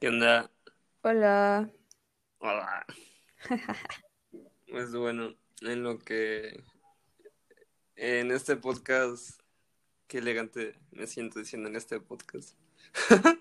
[0.00, 0.50] ¿Qué onda?
[1.02, 1.70] Hola.
[2.38, 2.86] Hola.
[4.70, 6.62] Pues bueno, en lo que
[7.96, 9.40] en este podcast,
[10.06, 12.56] qué elegante me siento diciendo en este podcast.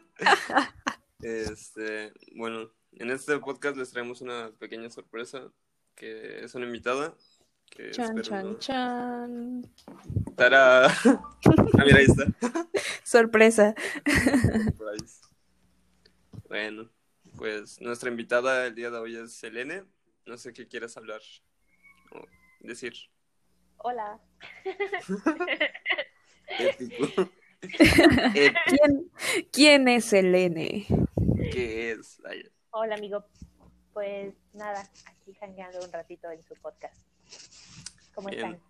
[1.22, 5.52] Este, bueno, en este podcast les traemos una pequeña sorpresa
[5.96, 7.14] que es una invitada
[7.70, 9.62] que Chan, chan, no- chan.
[10.36, 10.88] ¡Tara!
[11.78, 12.26] Ah, mira, ahí está.
[13.04, 13.76] Sorpresa.
[14.06, 15.22] Surprise.
[16.50, 16.90] Bueno,
[17.38, 19.84] pues nuestra invitada el día de hoy es Selene.
[20.26, 21.22] No sé qué quieras hablar
[22.12, 22.26] o
[22.62, 22.94] decir.
[23.78, 24.20] Hola.
[26.60, 27.30] Épico.
[27.62, 28.64] Épico.
[28.66, 29.12] ¿Quién,
[29.52, 30.88] quién es Elene?
[31.52, 32.20] ¿Qué es?
[32.26, 33.24] Ay, Hola, amigo.
[33.94, 36.98] Pues nada, aquí jangueando un ratito en su podcast.
[38.16, 38.40] ¿Cómo Bien.
[38.40, 38.62] están?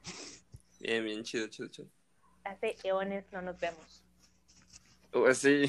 [0.81, 1.89] bien, bien, chido, chido, chido.
[2.43, 4.03] Hace eones no nos vemos.
[5.11, 5.63] Pues sí.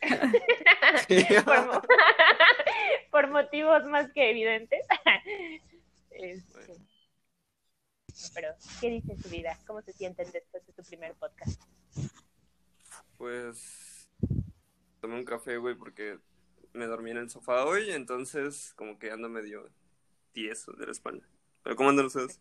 [1.44, 1.82] por, mo-
[3.10, 4.86] por motivos más que evidentes.
[6.10, 6.74] Este.
[8.34, 8.48] Pero,
[8.80, 9.58] ¿qué dice su vida?
[9.66, 11.62] ¿Cómo se sienten después de su primer podcast?
[13.16, 14.08] Pues
[15.00, 16.18] tomé un café, güey, porque
[16.72, 19.70] me dormí en el sofá hoy, entonces como que ando medio
[20.32, 21.26] tieso de la espalda.
[21.62, 22.40] Pero ¿cómo andan ustedes?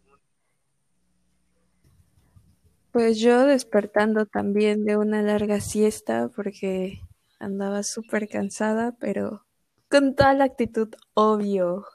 [2.92, 7.00] Pues yo despertando también de una larga siesta porque
[7.40, 9.46] andaba súper cansada, pero
[9.90, 11.86] con toda la actitud obvio.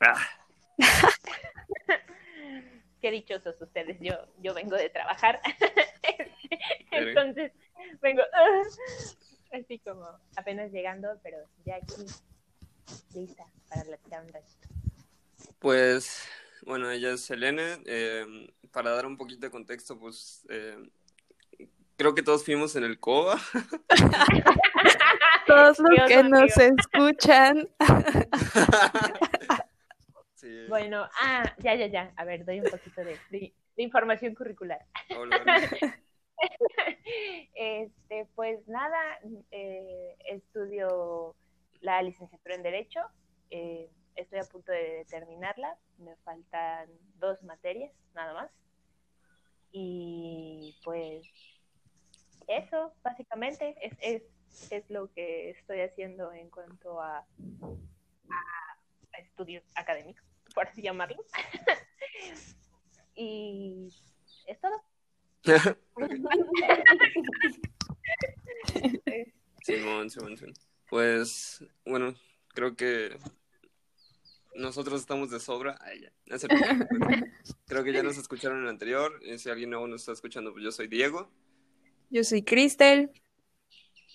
[0.00, 0.20] Ah,
[3.00, 3.98] Qué dichosos ustedes.
[4.00, 5.40] Yo, yo vengo de trabajar.
[6.90, 7.52] Entonces,
[8.00, 8.62] vengo ah,
[9.52, 12.04] así como apenas llegando, pero ya aquí
[13.14, 14.68] lista para platicar un ratito.
[15.58, 16.26] Pues,
[16.62, 17.82] bueno, ella es Selene.
[17.86, 20.76] eh, para dar un poquito de contexto, pues eh,
[21.96, 23.40] creo que todos fuimos en el COA.
[25.46, 27.68] Todos los Dios que nos escuchan,
[30.34, 30.66] sí.
[30.68, 32.12] Bueno, ah, ya, ya, ya.
[32.16, 34.84] A ver, doy un poquito de, de- de información curricular.
[35.16, 35.60] Hola, hola.
[37.54, 38.98] Este, pues nada,
[39.50, 41.34] eh, estudio
[41.80, 43.00] la licenciatura en Derecho.
[43.50, 45.78] eh, estoy a punto de terminarla.
[45.98, 48.50] Me faltan dos materias, nada más.
[49.72, 51.26] Y pues
[52.48, 54.22] eso, básicamente, es, es,
[54.70, 60.24] es lo que estoy haciendo en cuanto a, a estudios académicos,
[60.54, 61.24] por así llamarlo.
[63.14, 63.88] y
[64.46, 64.82] es todo.
[69.62, 70.54] Simón, Simón, Simón.
[70.88, 72.14] Pues, bueno,
[72.54, 73.18] creo que
[74.54, 75.76] nosotros estamos de sobra.
[75.80, 76.12] Ay, ya.
[77.66, 79.20] Creo que ya nos escucharon en el anterior.
[79.22, 81.30] y si alguien nuevo nos está escuchando, pues yo soy Diego.
[82.10, 83.10] yo soy Cristel.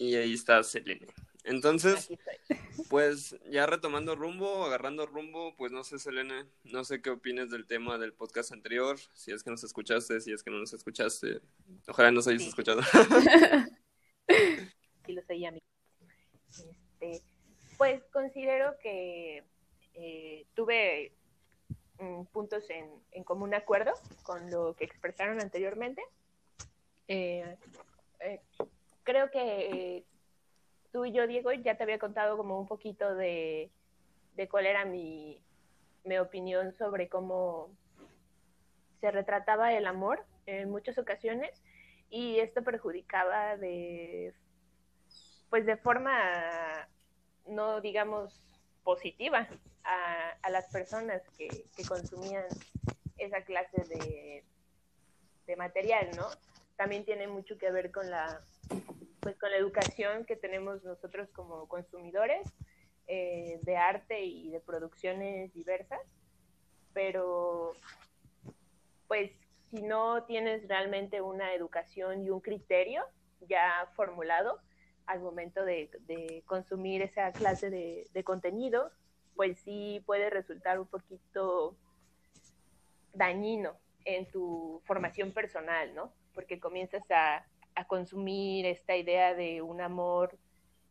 [0.02, 1.06] Y ahí está Selene.
[1.44, 2.10] Entonces,
[2.90, 7.68] pues ya retomando rumbo, agarrando rumbo, pues no sé, Selene, no sé qué opinas del
[7.68, 11.42] tema del podcast anterior, si es que nos escuchaste, si es que no nos escuchaste.
[11.88, 12.50] Ojalá nos hayas Sí.
[12.50, 12.82] escuchado.
[15.06, 15.66] sí lo seguía amigo.
[16.50, 17.22] Este,
[17.78, 19.44] pues considero que
[19.94, 21.14] eh, tuve
[22.00, 26.02] mm, puntos en, en común acuerdo con lo que expresaron anteriormente.
[27.08, 27.56] Eh,
[28.22, 28.42] eh,
[29.04, 30.06] creo que eh,
[30.92, 33.72] tú y yo, Diego, ya te había contado como un poquito de,
[34.36, 35.42] de cuál era mi,
[36.04, 37.70] mi opinión sobre cómo
[39.00, 41.64] se retrataba el amor en muchas ocasiones
[42.10, 44.34] y esto perjudicaba de
[45.50, 46.88] pues de forma
[47.48, 48.34] no digamos
[48.84, 49.48] positiva
[49.84, 52.46] a, a las personas que, que consumían
[53.18, 54.44] esa clase de,
[55.48, 56.28] de material, ¿no?
[56.82, 58.42] También tiene mucho que ver con la
[59.20, 62.52] pues con la educación que tenemos nosotros como consumidores
[63.06, 66.00] eh, de arte y de producciones diversas,
[66.92, 67.74] pero
[69.08, 69.30] pues
[69.70, 73.06] si no tienes realmente una educación y un criterio
[73.42, 74.60] ya formulado
[75.06, 75.92] al momento de,
[76.48, 78.92] consumir esa clase de, de contenido,
[79.36, 81.78] pues sí puede resultar un poquito
[83.14, 86.20] dañino en tu formación personal, ¿no?
[86.34, 87.46] Porque comienzas a,
[87.76, 90.38] a consumir esta idea de un amor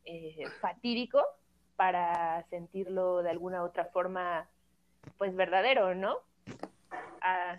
[0.05, 1.23] eh, fatídico
[1.77, 4.49] para sentirlo de alguna otra forma,
[5.19, 6.19] pues verdadero, ¿no?
[7.23, 7.57] Ah,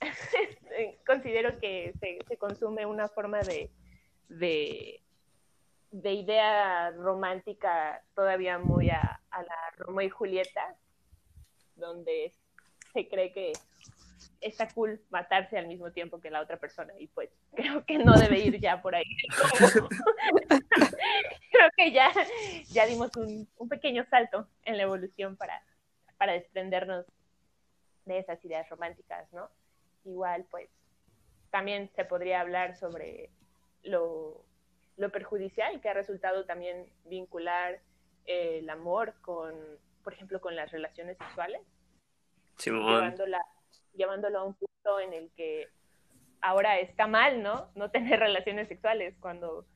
[1.06, 3.70] considero que se, se, consume una forma de,
[4.28, 5.00] de,
[5.90, 10.76] de, idea romántica todavía muy a, a la Romeo y Julieta,
[11.76, 12.32] donde
[12.92, 13.52] se cree que
[14.42, 18.12] está cool matarse al mismo tiempo que la otra persona y pues creo que no
[18.18, 19.04] debe ir ya por ahí.
[21.50, 22.12] creo que ya,
[22.68, 25.62] ya dimos un, un pequeño salto en la evolución para,
[26.18, 27.06] para desprendernos
[28.04, 29.48] de esas ideas románticas, ¿no?
[30.04, 30.68] Igual, pues,
[31.50, 33.30] también se podría hablar sobre
[33.82, 34.44] lo,
[34.96, 37.80] lo perjudicial que ha resultado también vincular
[38.26, 39.54] eh, el amor con,
[40.02, 41.60] por ejemplo, con las relaciones sexuales,
[42.56, 42.86] Simón.
[42.86, 43.44] llevándola,
[43.94, 45.68] llevándolo a un punto en el que
[46.40, 47.70] ahora está mal, ¿no?
[47.74, 49.66] No tener relaciones sexuales, cuando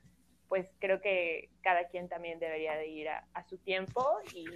[0.49, 4.47] pues creo que cada quien también debería de ir a, a su tiempo y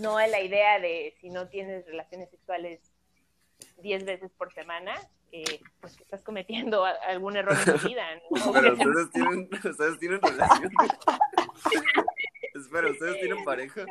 [0.00, 2.80] no a la idea de si no tienes relaciones sexuales
[3.78, 4.94] 10 veces por semana,
[5.32, 8.52] eh, pues que estás cometiendo algún error en tu vida, ¿no?
[8.52, 10.70] Pero ustedes tienen, ustedes tienen relación.
[12.54, 13.84] Espera, ¿ustedes tienen pareja?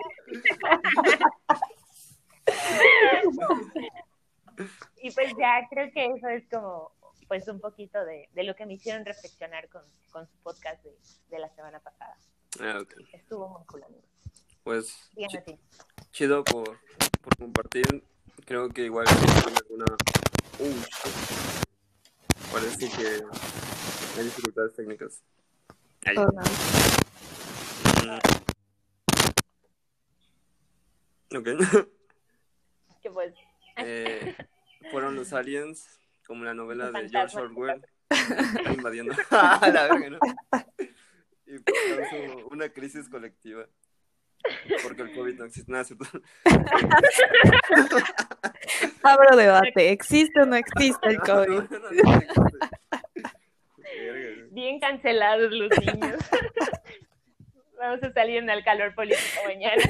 [5.01, 6.92] Y pues ya creo que eso es como
[7.28, 9.81] pues un poquito de, de lo que me hicieron reflexionar con,
[10.12, 10.95] con su podcast de,
[11.30, 12.16] de la semana pasada.
[12.60, 12.94] Ah, ok.
[13.12, 14.06] Estuvo muy cool, amigos.
[14.63, 15.30] Pues Bien
[16.12, 16.80] chido por,
[17.22, 18.04] por compartir.
[18.45, 19.86] Creo que igual alguna.
[22.51, 23.24] Parece que
[24.18, 25.22] hay dificultades técnicas.
[26.16, 26.44] Oh, no.
[28.04, 28.19] mm.
[31.36, 31.48] Ok.
[33.03, 33.33] Que pues
[33.77, 34.35] Eh,
[34.91, 37.09] fueron los aliens, como la novela de.
[37.09, 37.85] George Orwell,
[38.75, 39.13] invadiendo.
[39.29, 40.19] A la verga, ¿no?
[41.45, 43.65] Y causó una crisis colectiva.
[44.83, 45.71] Porque el COVID no existe.
[45.71, 46.05] Nada, ¿cierto?
[49.03, 49.91] Abro debate.
[49.91, 51.61] ¿Existe o no existe el COVID?
[51.69, 52.41] No, no, no existe.
[53.95, 54.49] Verga, güey.
[54.51, 56.19] bien cancelados los niños.
[57.77, 59.83] Vamos a salir en el calor político mañana.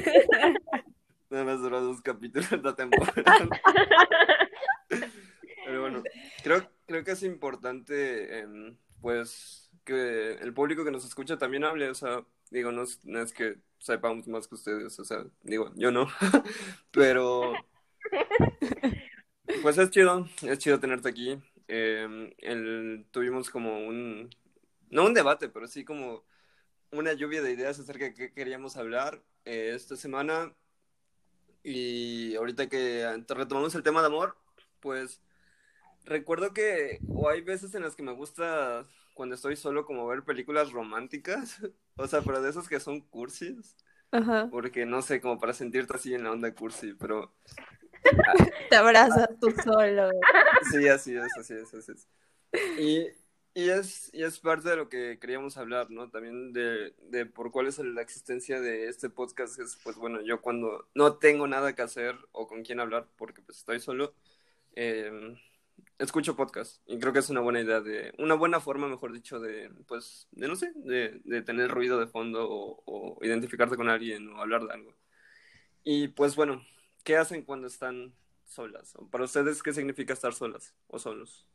[1.34, 3.48] Nada más duró dos capítulos la temporada.
[5.66, 6.04] Pero bueno,
[6.44, 11.90] creo, creo que es importante, em, pues, que el público que nos escucha también hable.
[11.90, 15.72] O sea, digo, no es, no es que sepamos más que ustedes, o sea, digo,
[15.74, 16.06] yo no.
[16.92, 17.54] Pero,
[19.60, 21.36] pues es chido, es chido tenerte aquí.
[21.66, 24.30] Em, el, tuvimos como un,
[24.88, 26.24] no un debate, pero sí como
[26.92, 30.54] una lluvia de ideas acerca de qué queríamos hablar eh, esta semana.
[31.64, 34.36] Y ahorita que retomamos el tema de amor,
[34.80, 35.20] pues
[36.04, 38.84] recuerdo que o hay veces en las que me gusta
[39.14, 41.60] cuando estoy solo como ver películas románticas,
[41.96, 43.76] o sea, pero de esas que son cursis,
[44.12, 44.48] Ajá.
[44.50, 47.32] porque no sé, como para sentirte así en la onda cursi, pero
[48.70, 50.10] Te abrazas tú solo.
[50.70, 52.08] sí, así es, así es, así es.
[52.78, 53.08] Y,
[53.54, 56.10] y es, y es parte de lo que queríamos hablar, ¿no?
[56.10, 59.58] También de, de por cuál es la existencia de este podcast.
[59.60, 63.42] Es, pues bueno, yo cuando no tengo nada que hacer o con quién hablar, porque
[63.42, 64.14] pues estoy solo,
[64.74, 65.36] eh,
[65.98, 66.82] escucho podcast.
[66.86, 70.28] Y creo que es una buena idea de, una buena forma, mejor dicho, de, pues,
[70.32, 74.40] de no sé, de, de tener ruido de fondo o, o identificarte con alguien o
[74.40, 74.94] hablar de algo.
[75.84, 76.64] Y pues bueno,
[77.04, 78.14] ¿qué hacen cuando están
[78.46, 78.94] solas?
[79.10, 81.46] Para ustedes, ¿qué significa estar solas o solos?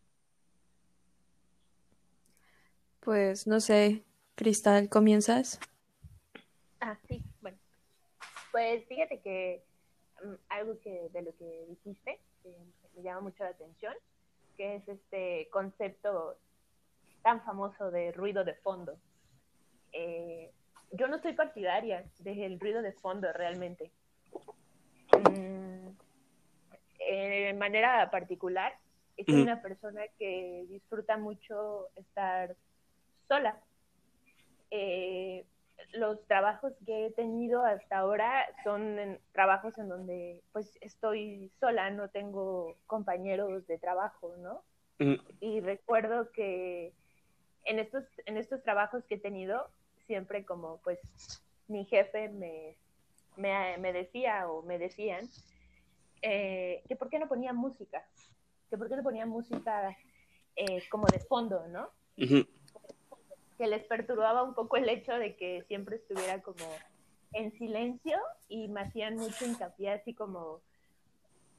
[3.00, 4.04] Pues no sé,
[4.36, 5.60] Cristal, ¿comienzas?
[6.81, 7.57] Ah, sí, bueno.
[8.51, 9.63] Pues fíjate que
[10.24, 12.50] mm, algo que de lo que dijiste que
[12.96, 13.94] me llama mucho la atención,
[14.57, 16.38] que es este concepto
[17.22, 18.98] tan famoso de ruido de fondo.
[19.92, 20.51] Eh,
[20.92, 23.91] yo no soy partidaria del ruido de fondo realmente.
[25.13, 25.88] Mm,
[27.00, 28.74] eh, de manera particular,
[29.25, 32.56] soy una persona que disfruta mucho estar
[33.29, 33.62] sola.
[34.71, 35.45] Eh,
[35.93, 41.89] los trabajos que he tenido hasta ahora son en- trabajos en donde pues estoy sola,
[41.89, 44.62] no tengo compañeros de trabajo, ¿no?
[45.00, 46.91] Mm, Y recuerdo que
[47.63, 49.69] en estos, en estos trabajos que he tenido,
[50.05, 51.00] siempre como pues
[51.69, 52.75] mi jefe me,
[53.38, 55.29] me, me decía o me decían
[56.21, 58.03] eh, que por qué no ponía música,
[58.69, 59.95] que por qué no ponía música
[60.57, 61.89] eh, como de fondo, ¿no?
[63.60, 66.66] Que les perturbaba un poco el hecho de que siempre estuviera como
[67.34, 70.62] en silencio y me hacían mucho hincapié así como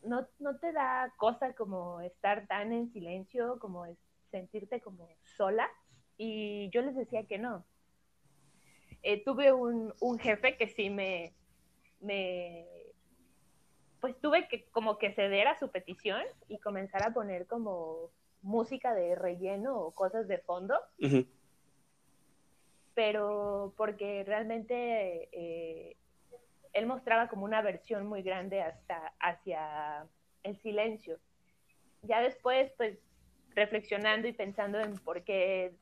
[0.02, 3.84] no, no te da cosa como estar tan en silencio, como
[4.30, 5.68] sentirte como sola.
[6.16, 7.66] Y yo les decía que no.
[9.02, 11.34] Eh, tuve un, un jefe que sí me,
[12.00, 12.66] me,
[14.00, 18.94] pues tuve que como que ceder a su petición y comenzar a poner como música
[18.94, 20.74] de relleno o cosas de fondo.
[20.98, 21.26] Ujú,
[23.00, 25.96] pero porque realmente eh,
[26.74, 30.06] él mostraba como una aversión muy grande hasta hacia
[30.42, 31.18] el silencio.
[32.02, 32.98] Ya después, pues,
[33.54, 35.72] reflexionando y pensando en por qué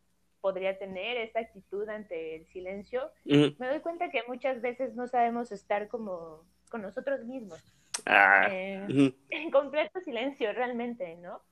[0.41, 5.51] podría tener, esta actitud ante el silencio, me doy cuenta que muchas veces no sabemos
[5.51, 7.61] estar como con nosotros mismos.
[8.07, 8.87] Ah, Eh,
[9.31, 11.43] en completo silencio realmente, ¿no?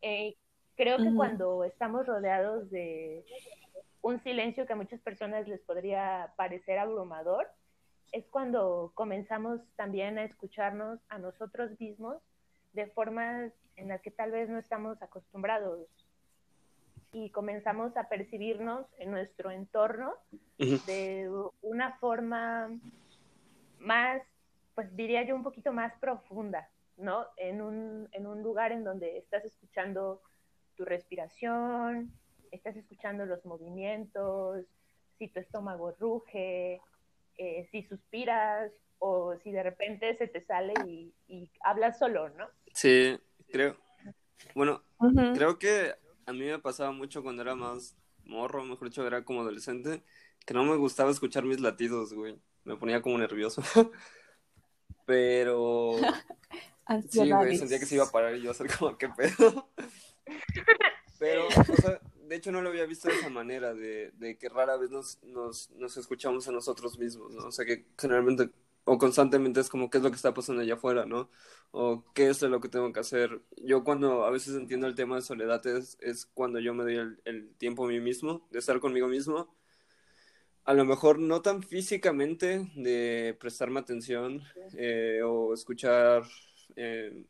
[0.00, 0.36] Eh,
[0.74, 3.26] creo que cuando estamos rodeados de
[4.02, 7.48] un silencio que a muchas personas les podría parecer abrumador,
[8.10, 12.18] es cuando comenzamos también a escucharnos a nosotros mismos
[12.74, 15.88] de formas en las que tal vez no estamos acostumbrados
[17.12, 20.14] y comenzamos a percibirnos en nuestro entorno
[20.58, 21.30] de
[21.60, 22.70] una forma
[23.78, 24.22] más,
[24.74, 27.26] pues diría yo, un poquito más profunda, ¿no?
[27.36, 30.22] En un, en un lugar en donde estás escuchando
[30.74, 32.12] tu respiración,
[32.52, 34.64] estás escuchando los movimientos,
[35.18, 36.80] si tu estómago ruge,
[37.36, 42.48] eh, si suspiras o si de repente se te sale y, y hablas solo, ¿no?
[42.72, 43.18] Sí,
[43.50, 43.76] creo.
[44.54, 44.82] Bueno,
[45.34, 45.94] creo que
[46.26, 50.02] a mí me pasaba mucho cuando era más morro, mejor dicho, era como adolescente,
[50.46, 52.38] que no me gustaba escuchar mis latidos, güey.
[52.64, 53.62] Me ponía como nervioso.
[55.06, 55.92] Pero
[57.08, 59.68] sí, güey, sentía que se iba a parar y yo a hacer como, ¿qué pedo?
[61.18, 62.00] Pero, o sea,
[62.32, 65.22] de hecho no lo había visto de esa manera, de, de que rara vez nos,
[65.22, 67.46] nos, nos escuchamos a nosotros mismos, ¿no?
[67.48, 68.48] O sea, que generalmente
[68.84, 71.28] o constantemente es como qué es lo que está pasando allá afuera, ¿no?
[71.72, 73.42] O qué es lo que tengo que hacer.
[73.58, 76.96] Yo cuando a veces entiendo el tema de soledad es, es cuando yo me doy
[76.96, 79.54] el, el tiempo a mí mismo, de estar conmigo mismo.
[80.64, 84.42] A lo mejor no tan físicamente de prestarme atención
[84.76, 86.22] eh, o escuchar
[86.76, 87.24] eh,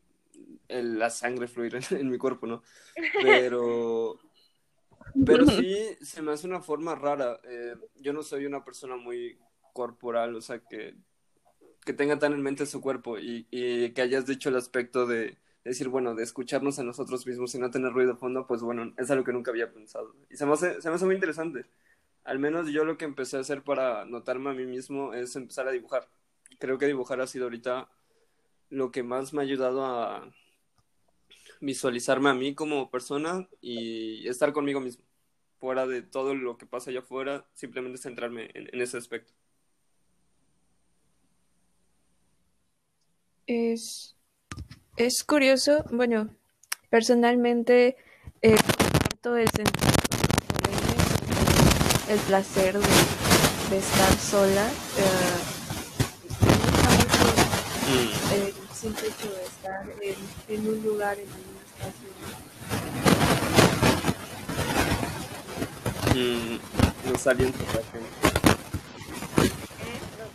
[0.67, 2.63] el- la sangre fluir en, en mi cuerpo, ¿no?
[3.21, 4.19] Pero,
[5.25, 7.39] pero sí se me hace una forma rara.
[7.43, 9.37] Eh, yo no soy una persona muy
[9.73, 10.95] corporal, o sea, que,
[11.85, 15.37] que tenga tan en mente su cuerpo y, y que hayas dicho el aspecto de
[15.63, 18.93] decir, bueno, de escucharnos a nosotros mismos y no tener ruido de fondo, pues bueno,
[18.97, 20.15] es algo que nunca había pensado.
[20.29, 21.65] Y se me hace, se me hace muy interesante.
[22.23, 25.67] Al menos yo lo que empecé a hacer para notarme a mí mismo es empezar
[25.67, 26.07] a dibujar.
[26.59, 27.89] Creo que dibujar ha sido ahorita
[28.69, 30.33] lo que más me ha ayudado a
[31.63, 35.03] visualizarme a mí como persona y estar conmigo mismo.
[35.59, 39.31] Fuera de todo lo que pasa allá afuera, simplemente centrarme en, en ese aspecto.
[43.47, 44.15] Es,
[44.97, 46.35] es curioso, bueno,
[46.89, 47.95] personalmente
[48.41, 48.57] eh,
[49.23, 49.93] el sentido
[52.09, 52.85] el placer de,
[53.69, 54.69] de estar sola.
[58.33, 58.53] eh,
[58.83, 60.15] simple hecho de estar en,
[60.49, 62.09] en un lugar, en un espacio.
[66.13, 66.57] Mm,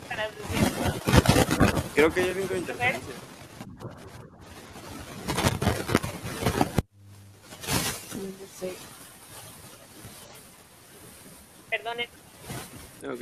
[0.09, 3.15] caras de- Creo que hay alguien con interferencia.
[8.15, 8.75] No sé.
[11.71, 12.09] Perdonen,
[13.05, 13.21] Ok.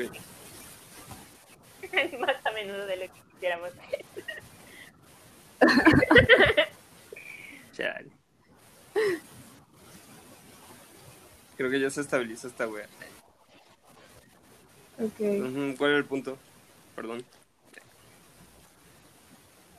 [2.21, 3.71] más a menudo de lo que quisiéramos.
[7.77, 8.11] Chale.
[11.57, 12.87] Creo que ya se estabilizó esta wea.
[14.99, 15.21] Ok.
[15.21, 16.39] Ujú, ¿Cuál era el punto?
[16.95, 17.25] Perdón.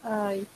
[0.04, 0.48] Ay,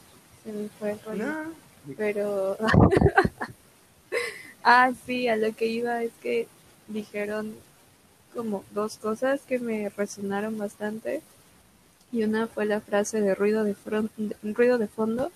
[0.44, 0.98] se me fue.
[1.16, 1.54] No.
[1.98, 2.58] Pero.
[4.64, 6.48] ah, sí, a lo que iba es que
[6.88, 7.56] dijeron
[8.34, 11.22] como dos cosas que me resonaron bastante.
[12.12, 13.76] Y una fue la frase de ruido de,
[14.44, 15.32] ruido de fondo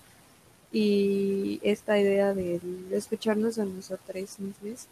[0.72, 2.60] y esta idea de
[2.92, 4.88] escucharnos a nosotros mismos.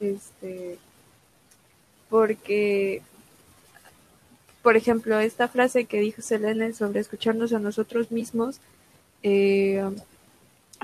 [0.00, 0.78] Este,
[2.10, 3.02] porque,
[4.62, 8.60] por ejemplo, esta frase que dijo Selene sobre escucharnos a nosotros mismos,
[9.22, 9.82] eh,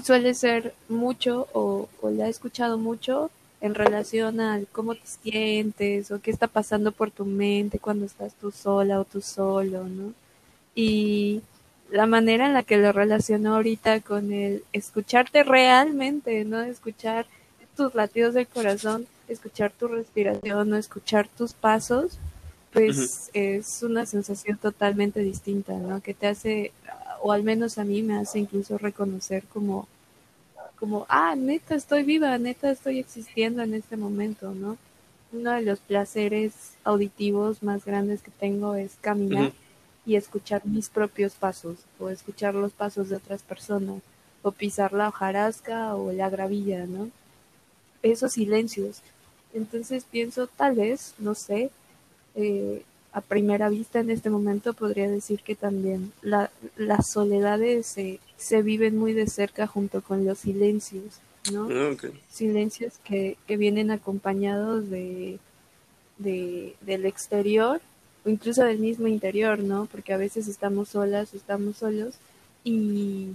[0.02, 3.30] suele ser mucho o, o la he escuchado mucho
[3.62, 8.34] en relación al cómo te sientes o qué está pasando por tu mente cuando estás
[8.34, 10.12] tú sola o tú solo, ¿no?
[10.74, 11.42] Y
[11.90, 16.60] la manera en la que lo relaciono ahorita con el escucharte realmente, ¿no?
[16.60, 17.26] Escuchar
[17.76, 22.18] tus latidos del corazón, escuchar tu respiración, no escuchar tus pasos,
[22.72, 26.00] pues es una sensación totalmente distinta, ¿no?
[26.00, 26.72] Que te hace,
[27.22, 29.86] o al menos a mí me hace incluso reconocer como,
[30.82, 34.76] como, ah, neta estoy viva, neta estoy existiendo en este momento, ¿no?
[35.30, 39.52] Uno de los placeres auditivos más grandes que tengo es caminar
[40.04, 44.02] y escuchar mis propios pasos, o escuchar los pasos de otras personas,
[44.42, 47.10] o pisar la hojarasca o la gravilla, ¿no?
[48.02, 49.02] Esos silencios.
[49.54, 51.70] Entonces pienso, tal vez, no sé,
[52.34, 52.82] eh,
[53.12, 58.62] a primera vista en este momento podría decir que también la, las soledades se, se
[58.62, 61.68] viven muy de cerca junto con los silencios ¿no?
[61.70, 61.96] Ah.
[62.30, 65.38] Silencios que, que vienen acompañados de,
[66.18, 67.80] de, del exterior
[68.24, 69.86] o incluso del mismo interior, ¿no?
[69.90, 72.14] Porque a veces estamos solas estamos solos
[72.62, 73.30] y,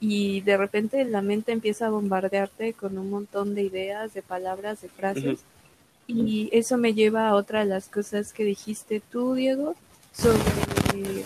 [0.00, 4.82] y de repente la mente empieza a bombardearte con un montón de ideas, de palabras,
[4.82, 5.40] de frases.
[6.06, 9.74] Y eso me lleva a otra de las cosas que dijiste tú, Diego,
[10.12, 10.38] sobre
[10.92, 11.24] que,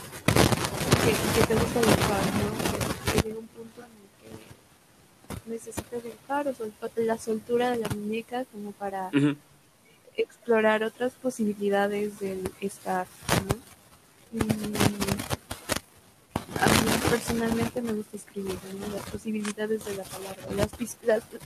[1.34, 3.12] que te gusta dibujar, ¿no?
[3.12, 6.54] Que, que llega un punto en el que necesitas dibujar o
[6.96, 9.10] la soltura de la muñeca como para
[10.16, 13.06] explorar otras posibilidades del estar,
[13.48, 13.56] ¿no?
[14.40, 15.07] Y
[17.10, 18.94] personalmente me gusta escribir, ¿no?
[18.94, 20.70] Las posibilidades de la palabra, las,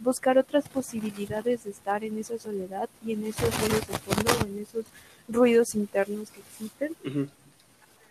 [0.00, 4.46] buscar otras posibilidades de estar en esa soledad y en esos ruidos de fondo o
[4.46, 4.84] en esos
[5.28, 6.96] ruidos internos que existen.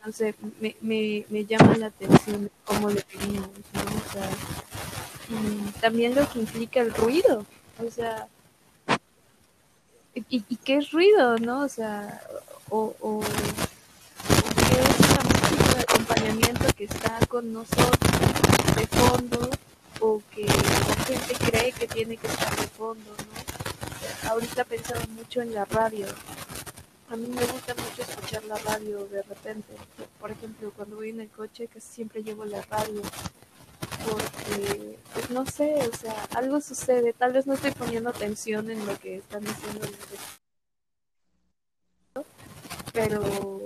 [0.05, 3.81] No sé, me, me, me llama la atención cómo lo vivimos, ¿no?
[3.81, 4.29] O sea,
[5.29, 7.45] y también lo que implica el ruido,
[7.79, 8.27] o sea,
[10.15, 11.63] ¿y, y qué es ruido, no?
[11.63, 12.21] O sea,
[12.69, 17.99] o, o, o qué es una música de acompañamiento que está con nosotros
[18.75, 19.49] de fondo
[19.99, 24.29] o que la gente cree que tiene que estar de fondo, ¿no?
[24.29, 26.07] Ahorita pensaba mucho en la radio.
[27.09, 29.73] A mí me gusta mucho escuchar la radio de repente.
[30.19, 33.01] Por ejemplo, cuando voy en el coche casi siempre llevo la radio
[34.09, 37.13] porque, pues no sé, o sea, algo sucede.
[37.13, 39.87] Tal vez no estoy poniendo atención en lo que están diciendo
[42.93, 43.60] pero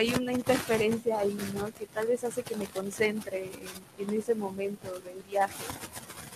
[0.00, 1.70] hay una interferencia ahí, ¿no?
[1.72, 3.50] Que tal vez hace que me concentre
[3.98, 5.64] en, ese momento del viaje.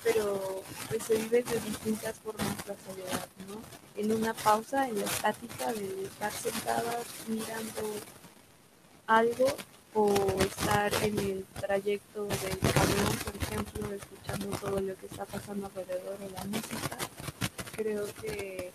[0.03, 3.57] Pero pues se vive de distintas formas la soledad, ¿no?
[3.97, 7.95] En una pausa, en la estática de estar sentada mirando
[9.07, 9.47] algo
[9.95, 15.71] o estar en el trayecto del camión, por ejemplo, escuchando todo lo que está pasando
[15.75, 16.99] alrededor de la música.
[17.75, 18.73] Creo que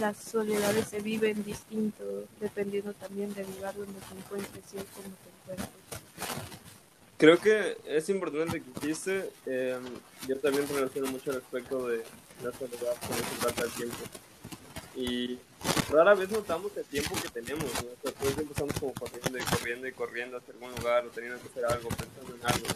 [0.00, 2.04] las soledades se viven distinto
[2.40, 5.78] dependiendo también del lugar donde te encuentres y el cómo te encuentres.
[7.18, 9.30] Creo que es importante que dijiste.
[9.46, 9.76] eh,
[10.28, 12.04] yo también relaciono mucho al aspecto de
[12.44, 13.96] la soledad cuando se trata del tiempo.
[14.94, 15.38] Y
[15.90, 17.64] rara vez notamos el tiempo que tenemos.
[17.64, 17.90] ¿no?
[18.04, 21.10] O todo el tiempo estamos como corriendo y corriendo y corriendo hacia algún lugar o
[21.10, 22.66] teniendo que hacer algo, pensando en algo.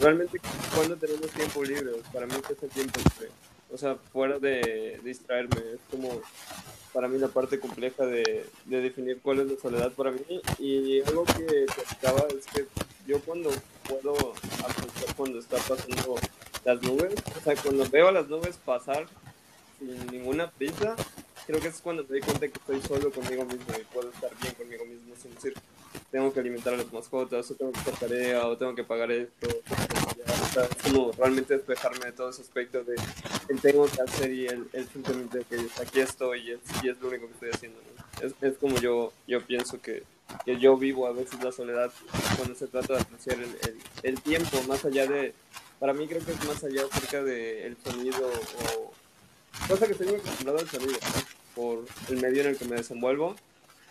[0.00, 0.40] Realmente,
[0.74, 1.90] cuando tenemos tiempo libre?
[2.12, 3.32] Para mí, ¿qué es el tiempo libre?
[3.70, 6.20] O sea, fuera de distraerme, es como
[6.92, 10.20] para mí la parte compleja de, de definir cuál es la soledad para mí.
[10.58, 12.66] Y algo que platicaba es que
[13.06, 13.50] yo cuando
[13.88, 16.16] puedo apreciar cuando está pasando
[16.64, 19.06] las nubes, o sea, cuando veo las nubes pasar
[19.78, 20.96] sin ninguna prisa,
[21.46, 24.30] creo que es cuando me doy cuenta que estoy solo conmigo mismo y puedo estar
[24.40, 25.54] bien conmigo mismo sin decir,
[26.10, 29.10] tengo que alimentar a las mascotas, o tengo que hacer tarea, o tengo que pagar
[29.10, 29.48] esto.
[29.48, 32.94] O sea, es como realmente despejarme de todo ese aspecto de
[33.48, 37.08] el tengo que hacer y el, el simplemente que aquí estoy y es, es lo
[37.08, 37.80] único que estoy haciendo.
[38.22, 40.04] Es, es como yo, yo pienso que,
[40.44, 41.92] que yo vivo a veces la soledad
[42.36, 45.34] cuando se trata de apreciar el, el, el tiempo, más allá de,
[45.78, 48.30] para mí creo que es más allá acerca del sonido
[48.76, 48.92] o
[49.68, 50.98] cosa que muy acostumbrado al sonido
[51.54, 53.36] por el medio en el que me desenvuelvo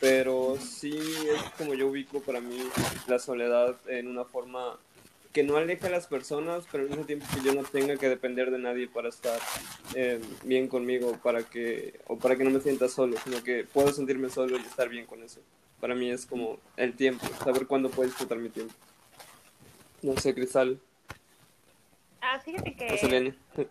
[0.03, 0.99] pero sí
[1.33, 2.57] es como yo ubico para mí
[3.07, 4.77] la soledad en una forma
[5.31, 8.09] que no aleja a las personas, pero al mismo tiempo que yo no tenga que
[8.09, 9.39] depender de nadie para estar
[9.95, 13.93] eh, bien conmigo, para que o para que no me sienta solo, sino que puedo
[13.93, 15.39] sentirme solo y estar bien con eso.
[15.79, 18.73] Para mí es como el tiempo, saber cuándo puedo disfrutar mi tiempo.
[20.01, 20.81] No sé, Cristal,
[22.19, 22.97] Ah, fíjate que...
[22.97, 23.35] Selene.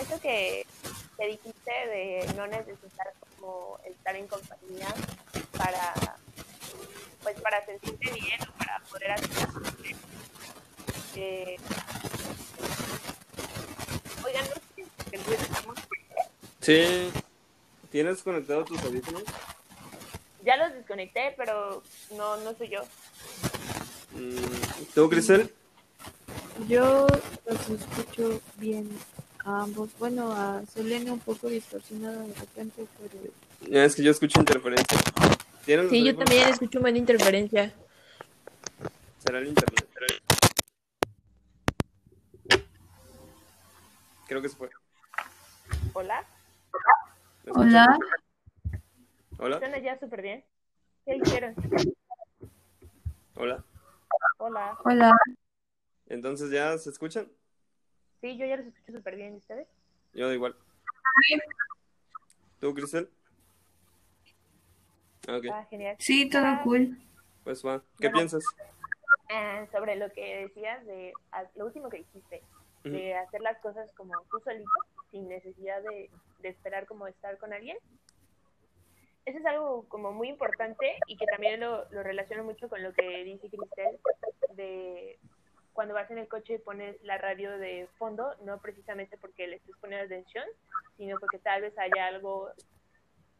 [0.00, 0.66] Eso que,
[1.22, 4.88] que dijiste de no necesitar como estar en compañía
[5.56, 5.94] para
[7.22, 9.74] pues para sentirte bien o para poder hacer las cosas.
[11.14, 11.56] Eh,
[14.24, 14.44] oigan,
[15.14, 15.86] no fuerte.
[16.60, 17.12] Sí,
[17.90, 19.22] ¿tienes conectado tus audífonos?
[20.44, 21.84] Ya los desconecté, pero
[22.16, 22.82] no, no soy yo.
[24.10, 25.54] Mm, ¿Tú, Cristel?
[26.66, 27.06] Yo
[27.46, 28.90] los escucho bien
[29.44, 29.90] a ambos.
[29.98, 34.98] Bueno, a Selene un poco distorsionada de repente, pero Es que yo escucho interferencia.
[35.64, 37.72] ¿Tienes los Sí, yo también escucho una interferencia.
[39.18, 39.88] Será el internet.
[44.26, 44.70] Creo que se fue.
[45.92, 46.24] Hola,
[47.44, 47.98] ¿Me Hola.
[49.38, 49.58] Hola.
[49.58, 50.44] suena ya súper bien.
[51.04, 51.54] ¿Qué hicieron?
[53.34, 53.62] Hola.
[54.38, 54.78] Hola.
[54.84, 55.12] Hola.
[56.06, 57.28] Entonces ya se escuchan.
[58.22, 59.34] Sí, yo ya los escucho súper bien.
[59.34, 59.68] ¿Y ustedes?
[60.14, 60.56] Yo da igual.
[62.60, 63.10] ¿Tú, Cristel?
[65.28, 65.96] Ah, Ok, Ah, genial.
[65.98, 66.96] Sí, todo cool.
[67.44, 67.80] pues va.
[67.98, 68.14] ¿Qué Bueno.
[68.18, 68.44] piensas?
[69.28, 72.42] Ah, sobre lo que decías de ah, lo último que dijiste,
[72.84, 74.70] de hacer las cosas como tú solito,
[75.10, 77.76] sin necesidad de, de esperar como estar con alguien.
[79.24, 82.92] Eso es algo como muy importante y que también lo, lo relaciono mucho con lo
[82.92, 83.98] que dice Cristel
[84.54, 85.18] de
[85.72, 89.56] cuando vas en el coche y pones la radio de fondo, no precisamente porque le
[89.56, 90.44] estés poniendo atención,
[90.96, 92.50] sino porque tal vez haya algo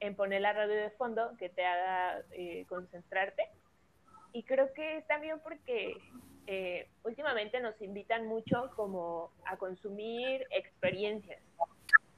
[0.01, 3.45] en poner la radio de fondo que te haga eh, concentrarte.
[4.33, 5.97] Y creo que es también porque
[6.47, 11.41] eh, últimamente nos invitan mucho como a consumir experiencias,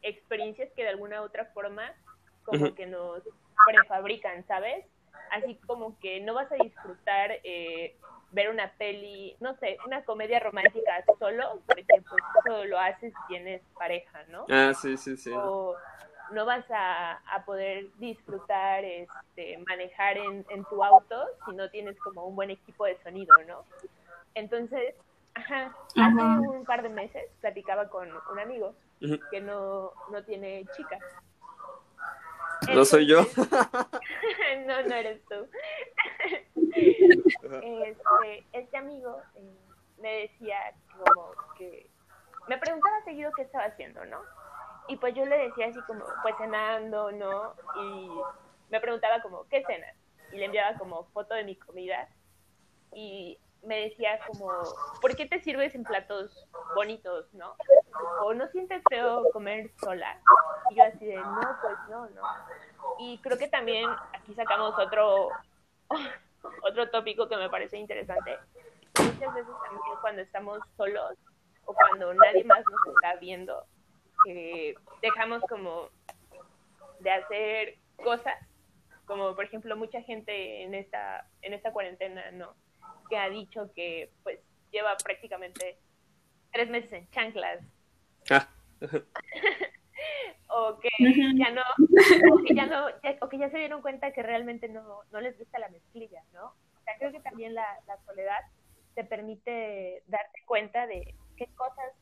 [0.02, 1.92] experiencias que de alguna u otra forma
[2.44, 3.22] como que nos
[3.66, 4.86] prefabrican, ¿sabes?
[5.30, 7.96] Así como que no vas a disfrutar eh,
[8.34, 13.26] ver una peli, no sé, una comedia romántica solo, porque pues eso lo haces si
[13.28, 14.44] tienes pareja, ¿no?
[14.50, 15.30] Ah, sí, sí, sí.
[15.32, 15.76] O
[16.32, 21.96] no vas a, a poder disfrutar, este, manejar en, en tu auto si no tienes
[22.00, 23.64] como un buen equipo de sonido, ¿no?
[24.34, 24.94] Entonces,
[25.34, 28.74] ajá, hace un par de meses platicaba con un amigo
[29.30, 30.98] que no, no tiene chica.
[32.74, 33.20] no soy yo.
[34.66, 35.46] no, no eres tú.
[36.74, 39.56] este, este amigo eh,
[39.98, 40.58] me decía
[40.92, 41.88] como que
[42.48, 44.20] me preguntaba seguido qué estaba haciendo, ¿no?
[44.88, 47.54] Y pues yo le decía así como, pues cenando, ¿no?
[47.80, 48.10] Y
[48.70, 49.94] me preguntaba como, ¿qué cenas?
[50.32, 52.08] Y le enviaba como foto de mi comida
[52.92, 54.50] y me decía como,
[55.00, 57.56] ¿por qué te sirves en platos bonitos, no?
[58.22, 60.20] O no sientes feo comer sola.
[60.70, 62.22] Y yo así de, no, pues no, no.
[62.98, 65.30] Y creo que también aquí sacamos otro,
[66.62, 68.38] otro tópico que me parece interesante.
[68.98, 71.14] Muchas veces también cuando estamos solos
[71.64, 73.64] o cuando nadie más nos está viendo,
[74.28, 75.88] eh, dejamos como
[77.00, 78.34] de hacer cosas,
[79.06, 82.54] como por ejemplo mucha gente en esta, en esta cuarentena, ¿no?
[83.08, 85.78] Que ha dicho que pues lleva prácticamente
[86.52, 87.60] tres meses en chanclas.
[88.30, 88.48] Ah.
[90.48, 90.88] o que
[91.36, 91.62] ya no,
[92.32, 92.86] o que ya no,
[93.20, 96.46] o que ya se dieron cuenta que realmente no, no les gusta la mezclilla, ¿no?
[96.46, 98.40] O sea, creo que también la, la soledad
[98.94, 101.92] te permite darte cuenta de qué cosas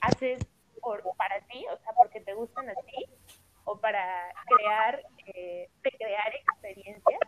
[0.00, 0.40] haces
[0.80, 3.06] por, para ti, o sea, porque te gustan a ti,
[3.64, 7.20] o para crear, eh, crear experiencias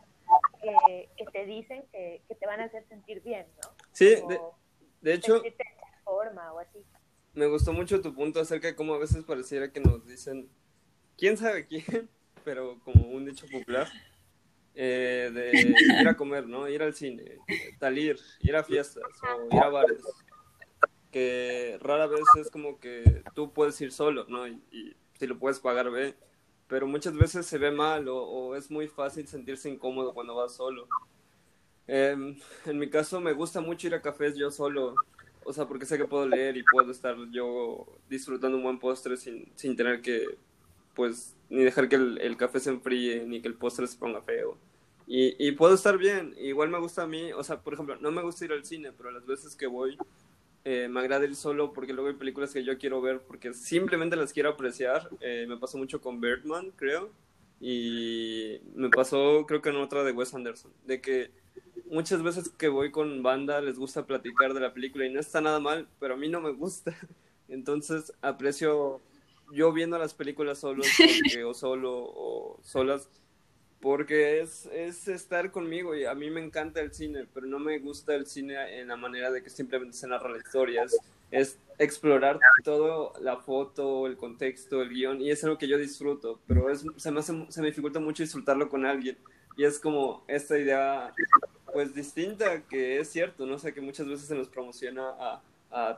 [0.61, 3.71] que, que, te dicen que, que, te van a hacer sentir bien, ¿no?
[3.93, 4.41] Sí, de,
[5.01, 5.43] de, hecho...
[6.05, 6.85] Forma o así
[7.37, 10.49] me gustó mucho tu punto acerca de cómo a veces pareciera que nos dicen,
[11.17, 11.85] quién sabe quién,
[12.45, 13.89] pero como un dicho popular,
[14.75, 16.69] eh, de ir a comer, ¿no?
[16.69, 17.39] Ir al cine,
[17.81, 20.03] salir, ir a fiestas o ir a bares,
[21.11, 24.47] que rara vez es como que tú puedes ir solo, ¿no?
[24.47, 26.15] Y, si lo puedes pagar, ve,
[26.69, 30.55] pero muchas veces se ve mal o, o es muy fácil sentirse incómodo cuando vas
[30.55, 30.87] solo.
[31.89, 34.95] Eh, en mi caso me gusta mucho ir a cafés yo solo,
[35.45, 39.17] o sea, porque sé que puedo leer y puedo estar yo disfrutando un buen postre
[39.17, 40.37] sin, sin tener que,
[40.97, 44.23] pues, ni dejar que el, el, café se enfríe, ni que el postre se ponga
[44.23, 44.59] feo.
[45.07, 48.11] Y, y, puedo estar bien, igual me gusta a mí, o sea, por ejemplo, no
[48.11, 49.97] me gusta ir al cine, pero las veces que voy,
[50.65, 54.17] eh, me agrada ir solo porque luego hay películas que yo quiero ver porque simplemente
[54.17, 55.09] las quiero apreciar.
[55.21, 57.13] Eh, me pasó mucho con Birdman, creo,
[57.61, 61.31] y me pasó, creo que en otra de Wes Anderson, de que
[61.89, 65.41] muchas veces que voy con banda les gusta platicar de la película y no está
[65.41, 66.93] nada mal, pero a mí no me gusta.
[67.49, 69.01] Entonces aprecio
[69.53, 70.87] yo viendo las películas solos
[71.47, 73.09] o solo o solas
[73.81, 77.79] porque es, es estar conmigo y a mí me encanta el cine, pero no me
[77.79, 80.85] gusta el cine en la manera de que simplemente se narra la historia,
[81.31, 86.41] es, explorar todo, la foto, el contexto, el guion, y es algo que yo disfruto,
[86.47, 89.19] pero es, se, me hace, se me dificulta mucho disfrutarlo con alguien,
[89.57, 91.15] y es como esta idea
[91.73, 93.59] pues distinta, que es cierto, ¿no?
[93.59, 95.43] sé, que muchas veces se nos promociona a,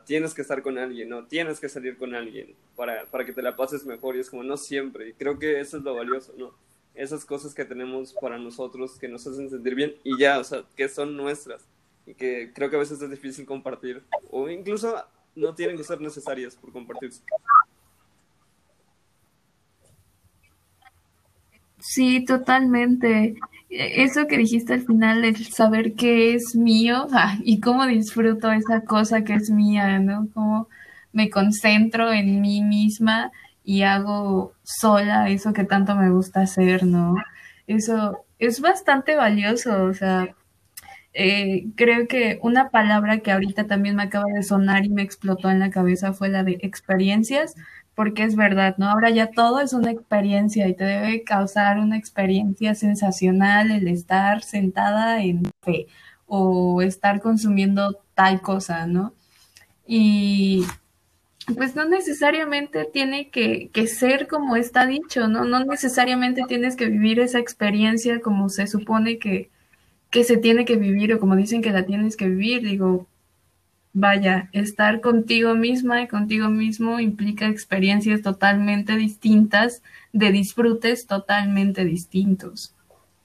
[0.05, 1.27] tienes que estar con alguien, ¿no?
[1.27, 4.43] Tienes que salir con alguien para, para que te la pases mejor y es como
[4.43, 5.09] no siempre.
[5.09, 6.53] Y creo que eso es lo valioso, ¿no?
[6.95, 10.65] Esas cosas que tenemos para nosotros que nos hacen sentir bien y ya, o sea,
[10.77, 11.65] que son nuestras
[12.07, 15.05] y que creo que a veces es difícil compartir o incluso
[15.37, 17.23] no tienen que ser necesarias por compartirse.
[21.79, 23.37] Sí, totalmente.
[23.71, 28.51] E, eso que dijiste al final, el saber qué es mío ah, y cómo disfruto
[28.53, 30.29] esa cosa que es mía, ¿no?
[30.35, 30.69] Cómo
[31.13, 33.33] me concentro en mí misma
[33.65, 37.17] y hago sola eso que tanto me gusta hacer, ¿no?
[37.67, 40.35] Eso es bastante valioso, o sea,
[41.13, 45.51] eh, creo que una palabra que ahorita también me acaba de sonar y me explotó
[45.51, 47.57] en la cabeza fue la de experiencias,
[47.99, 48.89] porque es verdad, ¿no?
[48.89, 54.45] Ahora ya todo es una experiencia y te debe causar una experiencia sensacional el estar
[54.45, 55.89] sentada en fe
[56.25, 59.15] o estar consumiendo tal cosa, ¿no?
[59.85, 60.65] Y
[61.57, 65.45] pues no necesariamente tiene que, ser como está dicho, ¿no?
[65.45, 69.51] No necesariamente tienes que vivir esa experiencia como se supone que,
[70.11, 72.63] que se tiene que vivir o como dicen que la tienes que vivir.
[72.63, 73.09] Digo,
[73.99, 79.83] vaya, estar contigo misma y contigo mismo implica experiencias totalmente distintas,
[80.13, 82.75] de disfrutes totalmente distintos.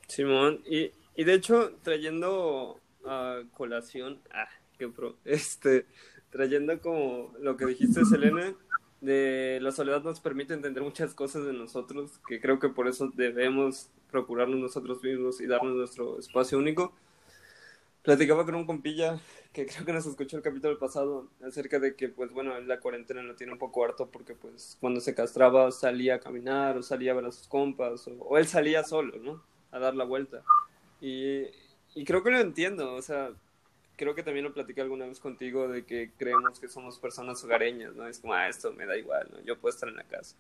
[0.08, 5.86] Simón, y, y de hecho, trayendo a colación, ah, qué pro, este,
[6.30, 8.54] trayendo como lo que dijiste, Selena,
[9.02, 13.12] de la soledad nos permite entender muchas cosas de nosotros, que creo que por eso
[13.16, 16.94] debemos procurarnos nosotros mismos y darnos nuestro espacio único.
[18.04, 19.20] Platicaba con un compilla
[19.54, 23.24] que creo que nos escuchó el capítulo pasado acerca de que, pues bueno, la cuarentena
[23.24, 27.12] lo tiene un poco harto porque, pues, cuando se castraba salía a caminar o salía
[27.12, 29.42] a ver a sus compas o, él salía solo, ¿no?
[29.72, 30.44] A dar la vuelta.
[31.00, 31.44] Y,
[31.96, 33.32] y creo que lo entiendo, o sea,
[33.96, 37.96] creo que también lo platicé alguna vez contigo de que creemos que somos personas hogareñas,
[37.96, 38.06] ¿no?
[38.08, 39.42] Es como, ah, esto me da igual, ¿no?
[39.44, 40.36] Yo puedo estar en la casa.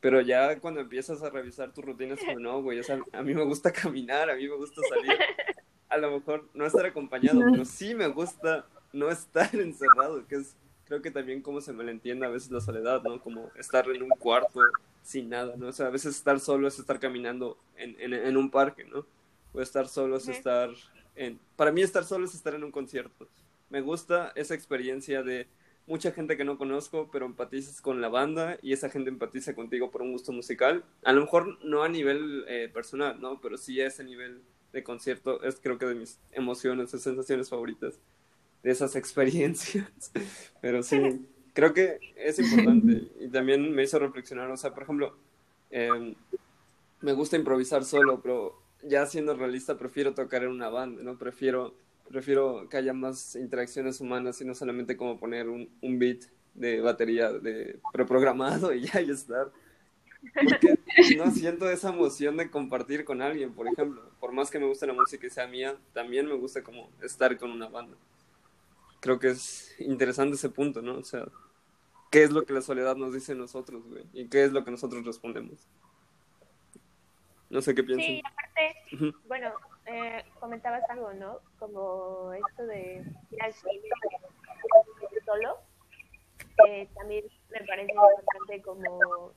[0.00, 3.34] Pero ya cuando empiezas a revisar tus rutinas, como, no, güey, o sea, a mí
[3.34, 5.18] me gusta caminar, a mí me gusta salir.
[5.92, 10.56] A lo mejor no estar acompañado, pero sí me gusta no estar encerrado, que es,
[10.84, 13.20] creo que también como se me le entiende a veces la soledad, ¿no?
[13.20, 14.60] Como estar en un cuarto
[15.02, 15.68] sin nada, ¿no?
[15.68, 19.06] O sea, a veces estar solo es estar caminando en, en, en un parque, ¿no?
[19.52, 20.70] O estar solo es estar
[21.56, 23.28] para mí estar solo es estar en un concierto.
[23.70, 25.46] Me gusta esa experiencia de
[25.86, 29.90] mucha gente que no conozco, pero empatizas con la banda y esa gente empatiza contigo
[29.90, 30.84] por un gusto musical.
[31.04, 33.40] A lo mejor no a nivel eh, personal, ¿no?
[33.40, 37.48] Pero sí a ese nivel de concierto es creo que de mis emociones, de sensaciones
[37.48, 37.98] favoritas,
[38.62, 39.86] de esas experiencias.
[40.60, 45.16] pero sí, creo que es importante y también me hizo reflexionar, o sea, por ejemplo,
[45.70, 46.14] em,
[47.00, 51.18] me gusta improvisar solo, pero ya siendo realista, prefiero tocar en una banda, ¿no?
[51.18, 51.74] Prefiero,
[52.08, 57.32] prefiero que haya más interacciones humanas y no solamente como poner un, beat de batería
[57.32, 59.50] de preprogramado y ya estar.
[60.34, 60.78] Porque
[61.16, 64.02] no siento esa emoción de compartir con alguien, por ejemplo.
[64.20, 67.36] Por más que me guste la música y sea mía, también me gusta como estar
[67.38, 67.96] con una banda.
[69.00, 70.94] Creo que es interesante ese punto, ¿no?
[70.96, 71.24] O sea,
[72.10, 74.04] ¿qué es lo que la soledad nos dice a nosotros, güey?
[74.12, 75.66] ¿Y qué es lo que nosotros respondemos?
[77.50, 78.06] No sé qué piensan.
[78.06, 79.52] Sí, aparte, bueno,
[79.86, 81.40] eh, comentabas algo, ¿no?
[81.58, 83.88] Como esto de ir al cine
[85.26, 85.58] solo.
[86.68, 89.32] Eh, también me parece importante como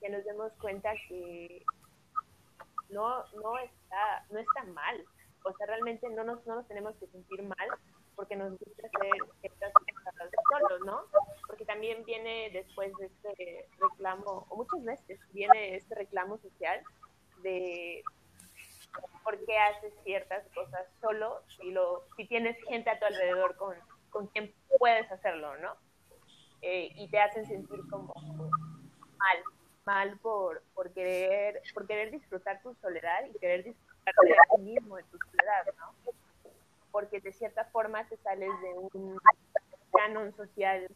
[0.00, 1.64] que nos demos cuenta que
[2.90, 5.04] no, no, está, no está mal.
[5.44, 7.68] O sea, realmente no nos, no nos tenemos que sentir mal
[8.16, 11.02] porque nos gusta hacer estas cosas solos, ¿no?
[11.46, 16.82] Porque también viene después de este reclamo, o muchas veces viene este reclamo social
[17.42, 18.02] de
[19.22, 23.76] por qué haces ciertas cosas solo si, lo, si tienes gente a tu alrededor con,
[24.10, 25.76] con quien puedes hacerlo, ¿no?
[26.60, 28.14] Eh, y te hacen sentir como
[29.16, 29.38] mal,
[29.88, 34.96] mal por, por, querer, por querer disfrutar tu soledad y querer disfrutar de ti mismo,
[34.96, 36.12] de tu soledad, ¿no?
[36.92, 39.18] Porque de cierta forma te sales de un
[39.90, 40.86] canon social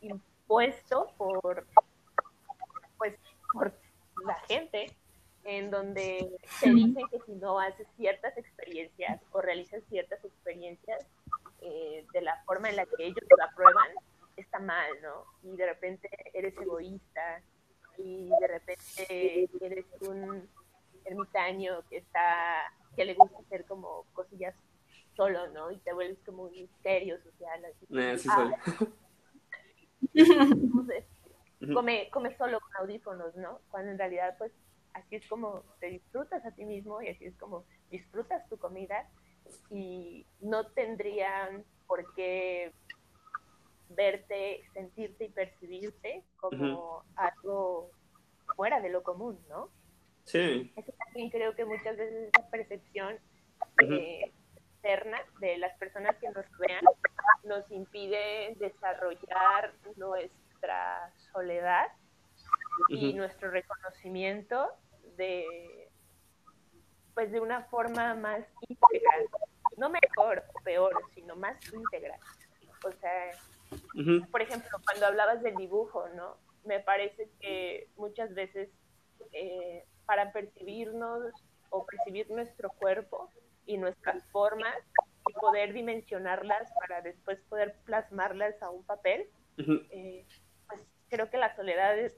[0.00, 1.68] impuesto por,
[2.98, 3.14] pues,
[3.52, 3.72] por
[4.26, 4.86] la gente
[5.44, 11.06] en donde te dicen que si no haces ciertas experiencias o realizas ciertas experiencias
[11.60, 13.88] eh, de la forma en la que ellos lo aprueban,
[14.36, 15.26] está mal, ¿no?
[15.44, 17.40] Y de repente eres egoísta
[18.02, 20.48] y de repente eres un
[21.04, 24.54] ermitaño que está, que le gusta hacer como cosillas
[25.16, 25.70] solo, ¿no?
[25.70, 27.64] Y te vuelves como un misterio social.
[27.64, 28.28] Así, eh, sí.
[30.14, 31.04] Entonces,
[31.74, 33.60] come, come solo con audífonos, ¿no?
[33.70, 34.52] Cuando en realidad, pues,
[34.94, 39.08] así es como te disfrutas a ti mismo y así es como disfrutas tu comida
[39.70, 42.72] y no tendrían por qué
[43.90, 47.90] verte, sentirte y percibirte como algo
[48.56, 49.70] fuera de lo común, ¿no?
[50.24, 50.72] Sí.
[50.76, 53.18] Eso también creo que muchas veces esa percepción
[53.82, 56.84] eh, externa de las personas que nos vean
[57.44, 61.88] nos impide desarrollar nuestra soledad
[62.88, 64.68] y nuestro reconocimiento
[65.16, 65.88] de
[67.14, 69.26] pues de una forma más integral,
[69.76, 72.18] no mejor o peor, sino más integral.
[72.84, 73.30] O sea,
[74.30, 76.36] por ejemplo, cuando hablabas del dibujo, ¿no?
[76.64, 78.68] Me parece que muchas veces
[79.32, 81.32] eh, para percibirnos
[81.70, 83.30] o percibir nuestro cuerpo
[83.66, 84.76] y nuestras formas
[85.28, 89.28] y poder dimensionarlas para después poder plasmarlas a un papel,
[89.58, 90.26] eh,
[90.66, 92.14] pues creo que la soledad es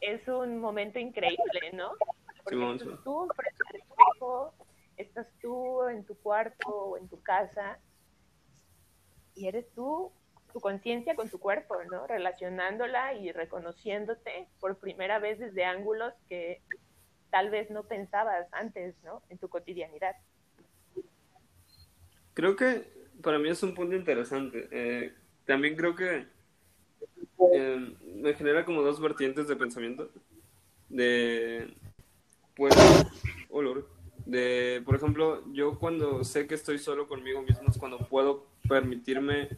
[0.00, 1.92] es un momento increíble, ¿no?
[2.44, 4.54] Porque tú frente al espejo
[4.96, 7.78] estás tú en tu cuarto o en tu casa
[9.34, 10.12] y eres tú,
[10.52, 12.06] tu conciencia con tu cuerpo, ¿no?
[12.06, 16.62] Relacionándola y reconociéndote por primera vez desde ángulos que
[17.30, 19.22] tal vez no pensabas antes, ¿no?
[19.28, 20.16] En tu cotidianidad.
[22.34, 22.86] Creo que
[23.22, 24.68] para mí es un punto interesante.
[24.70, 25.12] Eh,
[25.44, 26.26] también creo que
[27.52, 30.10] eh, me genera como dos vertientes de pensamiento.
[30.88, 31.74] De,
[32.56, 32.74] pues,
[33.50, 33.88] olor.
[34.24, 39.48] De, por ejemplo, yo cuando sé que estoy solo conmigo mismo es cuando puedo permitirme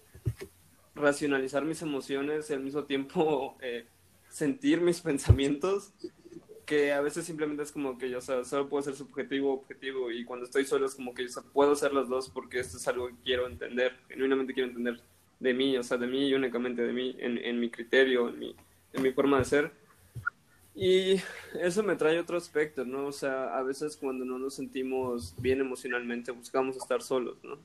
[0.95, 3.87] racionalizar mis emociones y al mismo tiempo eh,
[4.29, 5.93] sentir mis pensamientos
[6.67, 10.13] que a veces simplemente es como que yo, o sea, solo puedo ser subjetivo, objetivo,
[10.13, 12.87] y cuando estoy solo es como que yo puedo ser los dos porque esto es
[12.87, 15.01] algo que quiero entender, genuinamente quiero entender
[15.41, 18.39] de mí, o sea, de mí y únicamente de mí, en, en mi criterio, en
[18.39, 18.55] mi,
[18.93, 19.73] en mi forma de ser.
[20.75, 21.17] Y
[21.61, 23.07] eso me trae otro aspecto, ¿no?
[23.07, 27.59] O sea, a veces cuando no nos sentimos bien emocionalmente buscamos estar solos, ¿no?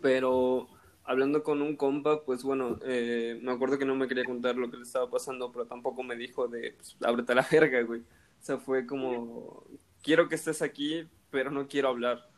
[0.00, 0.68] Pero
[1.04, 4.70] hablando con un compa, pues bueno, eh, me acuerdo que no me quería contar lo
[4.70, 8.00] que le estaba pasando, pero tampoco me dijo de, pues, la verga, güey.
[8.00, 9.64] O sea, fue como,
[10.02, 12.28] quiero que estés aquí, pero no quiero hablar.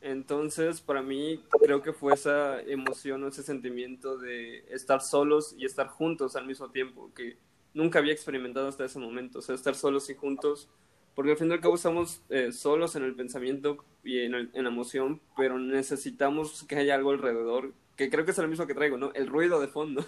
[0.00, 5.64] Entonces, para mí, creo que fue esa emoción o ese sentimiento de estar solos y
[5.64, 7.36] estar juntos al mismo tiempo, que
[7.74, 9.40] nunca había experimentado hasta ese momento.
[9.40, 10.68] O sea, estar solos y juntos
[11.18, 14.68] porque al fin y al cabo estamos eh, solos en el pensamiento y en, la
[14.68, 18.98] emoción, pero necesitamos que haya algo alrededor, que creo que es lo mismo que traigo,
[18.98, 19.12] ¿no?
[19.14, 20.04] El ruido de fondo,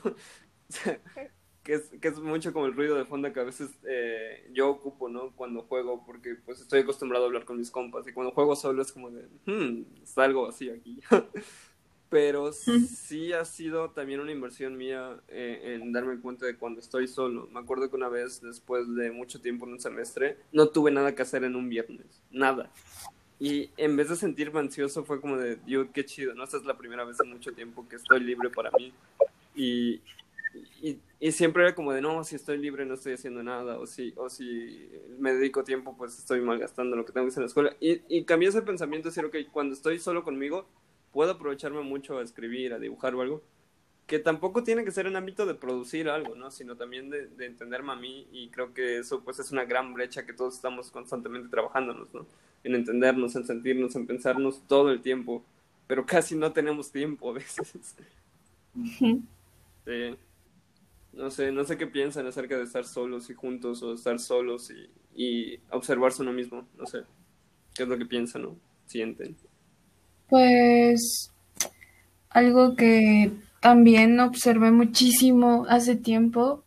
[1.64, 4.70] que, es, que es mucho como el ruido de fondo que a veces eh, yo
[4.70, 5.32] ocupo, ¿no?
[5.34, 8.80] Cuando juego, porque pues estoy acostumbrado a hablar con mis compas, y cuando juego solo
[8.80, 11.00] es como de, hmm, está algo así aquí.
[12.10, 17.06] pero sí ha sido también una inversión mía eh, en darme cuenta de cuando estoy
[17.06, 17.48] solo.
[17.52, 21.14] Me acuerdo que una vez, después de mucho tiempo en un semestre, no tuve nada
[21.14, 22.68] que hacer en un viernes, nada.
[23.38, 26.44] Y en vez de sentirme ansioso fue como de, dude, qué chido, ¿no?
[26.44, 28.92] Esta es la primera vez en mucho tiempo que estoy libre para mí.
[29.54, 30.00] Y,
[30.82, 33.86] y, y, siempre era como de, no, si estoy libre no estoy haciendo nada, o
[33.86, 37.44] si, o si me dedico tiempo, pues estoy malgastando lo que tengo que hacer en
[37.44, 37.76] la escuela.
[37.80, 40.66] Y, y cambié ese pensamiento, decir, ok, cuando estoy solo conmigo,
[41.12, 43.42] puedo aprovecharme mucho a escribir, a dibujar o algo,
[44.06, 46.50] que tampoco tiene que ser en ámbito de producir algo, ¿no?
[46.50, 49.94] Sino también de, de, entenderme a mí y creo que eso pues es una gran
[49.94, 52.26] brecha que todos estamos constantemente trabajándonos, ¿no?
[52.64, 55.44] En entendernos, en sentirnos, en pensarnos todo el tiempo,
[55.86, 57.94] pero casi no tenemos tiempo a veces.
[58.98, 59.24] sí.
[61.12, 64.70] No sé, no sé qué piensan acerca de estar solos y juntos o estar solos
[64.70, 67.02] y, y observarse uno mismo, no sé.
[67.74, 69.36] ¿Qué es lo que piensan o sienten?
[70.30, 71.32] Pues
[72.30, 76.64] algo que también observé muchísimo hace tiempo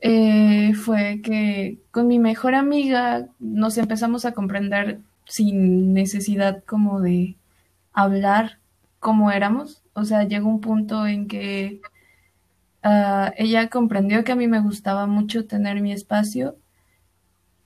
[0.00, 7.36] eh, fue que con mi mejor amiga nos empezamos a comprender sin necesidad como de
[7.92, 8.58] hablar
[9.00, 9.82] como éramos.
[9.94, 11.80] O sea, llegó un punto en que
[12.84, 16.56] uh, ella comprendió que a mí me gustaba mucho tener mi espacio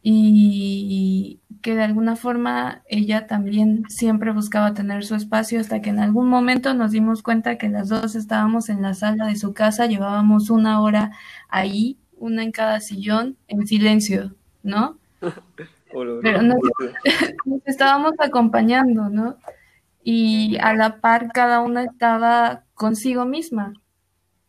[0.03, 6.01] y que de alguna forma ella también siempre buscaba tener su espacio hasta que en
[6.01, 9.87] algún momento nos dimos cuenta que las dos estábamos en la sala de su casa,
[9.87, 11.13] llevábamos una hora
[11.49, 14.99] ahí, una en cada sillón, en silencio, ¿no?
[15.93, 16.59] Pero nos,
[17.45, 19.37] nos estábamos acompañando, ¿no?
[20.03, 23.75] Y a la par cada una estaba consigo misma.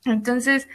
[0.05, 0.67] Entonces,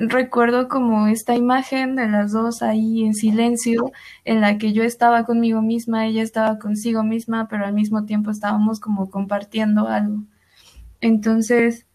[0.00, 3.92] recuerdo como esta imagen de las dos ahí en silencio,
[4.24, 8.30] en la que yo estaba conmigo misma, ella estaba consigo misma, pero al mismo tiempo
[8.30, 10.22] estábamos como compartiendo algo.
[11.00, 11.86] Entonces,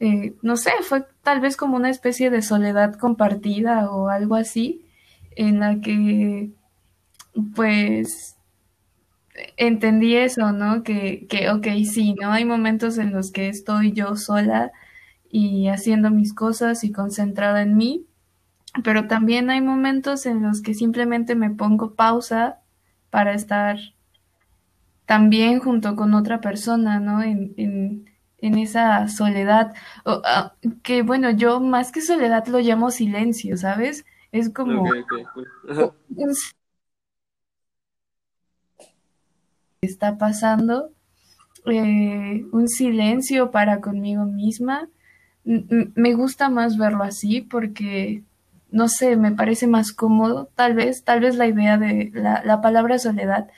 [0.00, 4.84] eh, no sé, fue tal vez como una especie de soledad compartida o algo así,
[5.36, 6.50] en la que,
[7.54, 8.36] pues,
[9.56, 10.82] entendí eso, ¿no?
[10.82, 12.32] Que, que, ok, sí, ¿no?
[12.32, 14.72] Hay momentos en los que estoy yo sola
[15.30, 18.06] y haciendo mis cosas y concentrada en mí,
[18.84, 22.60] pero también hay momentos en los que simplemente me pongo pausa
[23.10, 23.78] para estar
[25.06, 27.22] también junto con otra persona, ¿no?
[27.22, 29.74] En, en, en esa soledad,
[30.04, 34.04] o, uh, que bueno, yo más que soledad lo llamo silencio, ¿sabes?
[34.32, 34.82] Es como...
[34.82, 35.24] Okay, okay.
[36.16, 36.34] Un...
[39.80, 40.90] está pasando
[41.66, 44.88] eh, un silencio para conmigo misma
[45.46, 48.22] me gusta más verlo así porque,
[48.70, 52.60] no sé, me parece más cómodo, tal vez, tal vez la idea de la, la
[52.60, 53.48] palabra soledad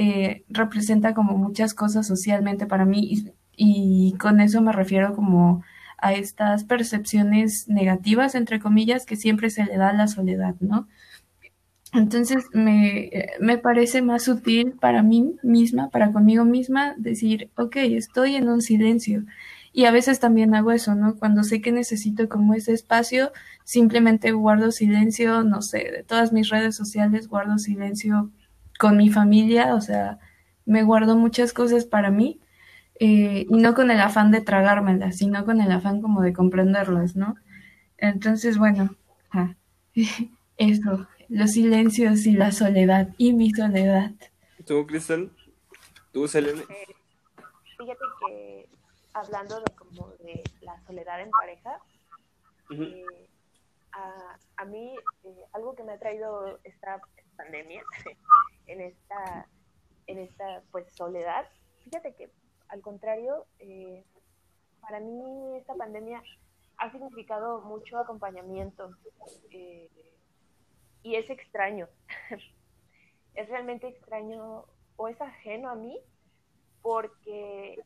[0.00, 5.64] eh, representa como muchas cosas socialmente para mí y, con eso me refiero como
[5.96, 10.86] a estas percepciones negativas, entre comillas, que siempre se le da a la soledad, ¿no?
[11.92, 18.36] Entonces me, me, parece más útil para mí misma, para conmigo misma, decir, ok, estoy
[18.36, 19.24] en un silencio.
[19.78, 21.14] Y a veces también hago eso, ¿no?
[21.14, 23.30] Cuando sé que necesito como ese espacio,
[23.62, 28.32] simplemente guardo silencio, no sé, de todas mis redes sociales guardo silencio
[28.76, 30.18] con mi familia, o sea,
[30.66, 32.40] me guardo muchas cosas para mí
[32.98, 37.14] eh, y no con el afán de tragármelas, sino con el afán como de comprenderlas,
[37.14, 37.36] ¿no?
[37.98, 38.96] Entonces, bueno,
[40.56, 44.10] eso, los silencios y la soledad y mi soledad.
[44.66, 45.30] ¿Tú, Cristal?
[46.10, 46.62] ¿Tú, Selene?
[46.62, 46.96] Eh,
[47.76, 48.67] fíjate que
[49.18, 51.80] hablando de como de la soledad en pareja,
[52.70, 53.28] eh,
[53.92, 54.94] a, a, mí
[55.24, 57.00] eh, algo que me ha traído esta
[57.36, 57.82] pandemia
[58.66, 59.46] en esta
[60.06, 61.46] en esta pues soledad,
[61.84, 62.30] fíjate que
[62.68, 63.46] al contrario,
[64.80, 66.22] para mí esta pandemia
[66.78, 68.90] ha significado mucho acompañamiento
[71.02, 71.88] y es extraño.
[73.34, 74.64] es realmente extraño
[74.96, 75.98] o es ajeno a mí
[76.82, 77.78] porque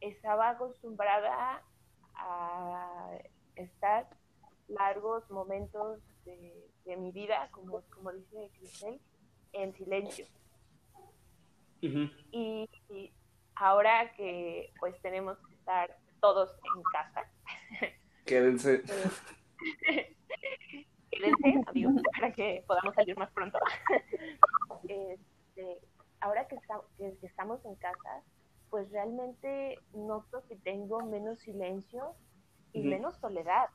[0.00, 1.62] estaba acostumbrada
[2.14, 3.18] a
[3.56, 4.08] estar
[4.68, 9.00] largos momentos de, mi vida, como, como dice Cristel,
[9.52, 10.26] en silencio.
[11.80, 12.68] y,
[13.56, 17.30] ahora que pues tenemos que estar todos en casa.
[18.24, 18.82] Quédense.
[19.88, 20.16] Eh,
[21.10, 23.58] quédense, amigos, para que podamos salir más pronto.
[24.88, 25.80] Este,
[26.20, 26.56] ahora que,
[26.98, 28.22] que, estamos en casa,
[28.70, 32.14] pues realmente noto que tengo menos silencio
[32.72, 33.68] y menos soledad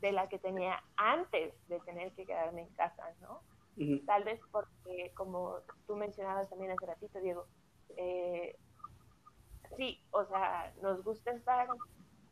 [0.00, 3.42] de la que tenía antes de tener que quedarme en casa, ¿no?
[4.04, 7.46] Tal vez porque, como tú mencionabas también hace ratito, Diego,
[7.96, 8.56] eh,
[9.76, 11.66] sí, o sea, nos gusta estar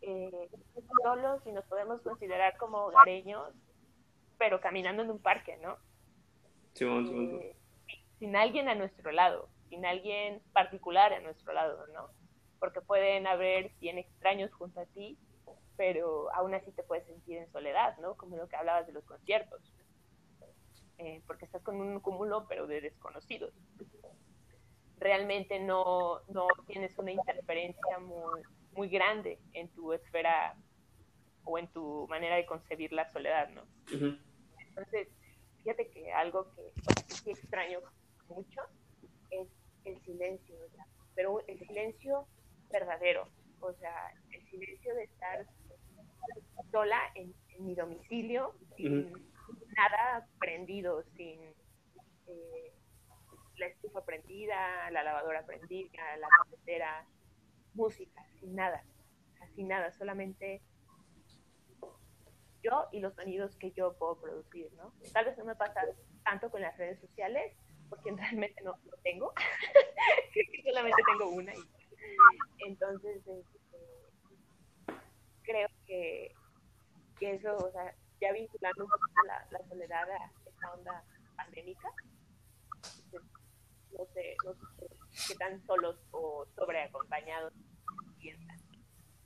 [0.03, 0.51] eh,
[1.03, 3.55] solos y nos podemos considerar como hogareños
[4.39, 5.77] pero caminando en un parque, ¿no?
[6.75, 7.57] Sí, eh,
[8.19, 12.11] sin alguien a nuestro lado, sin alguien particular a nuestro lado, ¿no?
[12.59, 15.19] Porque pueden haber 100 extraños junto a ti,
[15.77, 18.17] pero aún así te puedes sentir en soledad, ¿no?
[18.17, 19.61] Como lo que hablabas de los conciertos.
[20.99, 23.55] Eh, porque estás con un cúmulo, pero de desconocidos.
[24.99, 28.43] Realmente no, no tienes una interferencia muy,
[28.73, 30.57] muy grande en tu esfera
[31.45, 33.63] o en tu manera de concebir la soledad, ¿no?
[34.59, 35.09] Entonces,
[35.63, 36.73] fíjate que algo que
[37.15, 37.79] sí extraño
[38.29, 38.61] mucho
[39.31, 39.49] es
[39.85, 40.57] el silencio,
[41.15, 42.27] pero el silencio
[42.71, 43.29] verdadero,
[43.61, 45.47] o sea, el silencio de estar
[46.71, 49.13] sola en, mi domicilio, sin
[49.77, 51.41] nada prendido, sin
[52.29, 52.73] eh,
[53.57, 57.05] la estufa prendida, la lavadora prendida, la cafetera,
[57.75, 58.85] música, sin nada,
[59.57, 60.63] sin nada, solamente
[62.63, 64.93] yo y los sonidos que yo puedo producir, ¿no?
[65.13, 65.81] Tal vez no me pasa
[66.25, 67.57] tanto con las redes sociales,
[67.89, 69.33] porque realmente no lo tengo,
[70.65, 71.55] solamente tengo una.
[71.55, 71.65] Y,
[72.67, 74.97] entonces, este,
[75.43, 76.35] creo que,
[77.21, 81.05] eso, o sea, ya vinculando un poquito la, la soledad a esta onda
[81.37, 81.89] pandémica,
[83.11, 83.23] pues,
[83.93, 84.89] no sé, no sé
[85.29, 87.53] qué tan solos o sobreacompañados.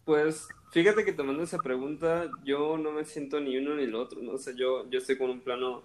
[0.04, 4.20] Pues fíjate que tomando esa pregunta, yo no me siento ni uno ni el otro,
[4.20, 4.36] ¿no?
[4.36, 5.84] Sea, yo, yo estoy con un plano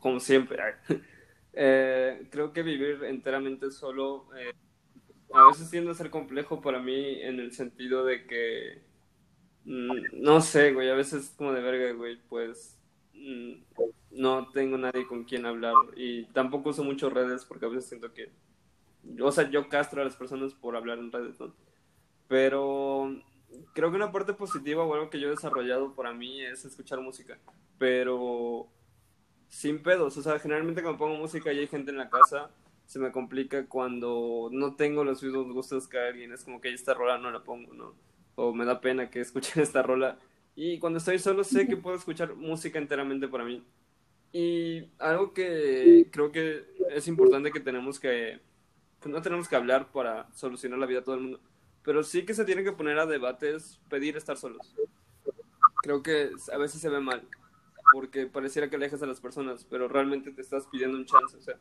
[0.00, 0.58] como siempre.
[1.52, 4.52] eh, creo que vivir enteramente solo eh,
[5.34, 8.82] a veces tiende a ser complejo para mí en el sentido de que,
[9.64, 12.78] mm, no sé, güey, a veces como de verga, güey, pues
[13.14, 13.52] mm,
[14.12, 18.12] no tengo nadie con quien hablar y tampoco uso mucho redes porque a veces siento
[18.12, 18.30] que,
[19.20, 21.54] o sea, yo castro a las personas por hablar en redes, ¿no?
[22.28, 23.16] Pero
[23.74, 27.00] creo que una parte positiva o algo que yo he desarrollado para mí es escuchar
[27.00, 27.38] música.
[27.78, 28.68] Pero
[29.48, 30.16] sin pedos.
[30.16, 32.50] O sea, generalmente cuando pongo música y hay gente en la casa,
[32.86, 36.32] se me complica cuando no tengo los mismos gustos que alguien.
[36.32, 37.94] Es como que esta rola no la pongo, ¿no?
[38.36, 40.18] O me da pena que escuchen esta rola.
[40.54, 43.64] Y cuando estoy solo sé que puedo escuchar música enteramente para mí.
[44.32, 48.40] Y algo que creo que es importante que tenemos que...
[49.06, 51.40] No tenemos que hablar para solucionar la vida de todo el mundo
[51.88, 54.74] pero sí que se tiene que poner a debates pedir estar solos.
[55.82, 57.26] Creo que a veces se ve mal,
[57.92, 61.40] porque pareciera que alejas a las personas, pero realmente te estás pidiendo un chance, o
[61.40, 61.56] sea,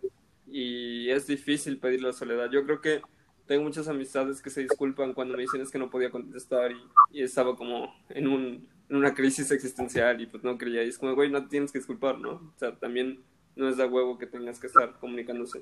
[0.47, 2.49] y es difícil pedir la soledad.
[2.49, 3.01] Yo creo que
[3.45, 6.71] tengo muchas amistades que se disculpan cuando me dicen es que no podía contestar
[7.11, 10.84] y, estaba como en, un, en una crisis existencial y pues no creía.
[10.84, 12.32] Y es como, güey, no tienes que disculpar, ¿no?
[12.32, 13.23] O sea, también
[13.55, 15.61] no es de huevo que tengas que estar comunicándose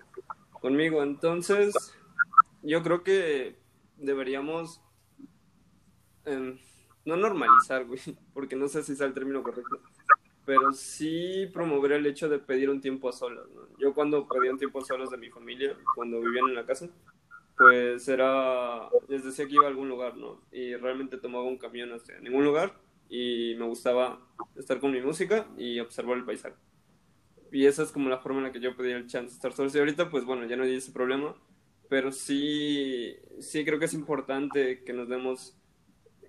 [0.60, 1.02] conmigo.
[1.04, 1.74] Entonces,
[2.62, 3.56] yo creo que
[3.98, 4.82] deberíamos
[6.26, 6.58] em,
[7.06, 8.00] no normalizar, güey,
[8.34, 9.80] porque no sé si es el término correcto,
[10.46, 13.46] pero sí promover el hecho de pedir un tiempo a solas.
[13.54, 13.62] ¿no?
[13.80, 16.88] Yo cuando pedía un tiempo a solas de mi familia, cuando vivían en la casa,
[17.58, 20.42] pues era, les decía que iba a algún lugar, ¿no?
[20.52, 22.74] Y realmente tomaba un camión hacia ningún lugar
[23.10, 24.20] y me gustaba
[24.56, 26.56] estar con mi música y observar el paisaje.
[27.52, 29.54] Y esa es como la forma en la que yo pedía el chance de estar
[29.54, 29.70] solo.
[29.74, 31.36] Y ahorita, pues bueno, ya no hay ese problema,
[31.88, 35.58] pero sí, sí creo que es importante que nos demos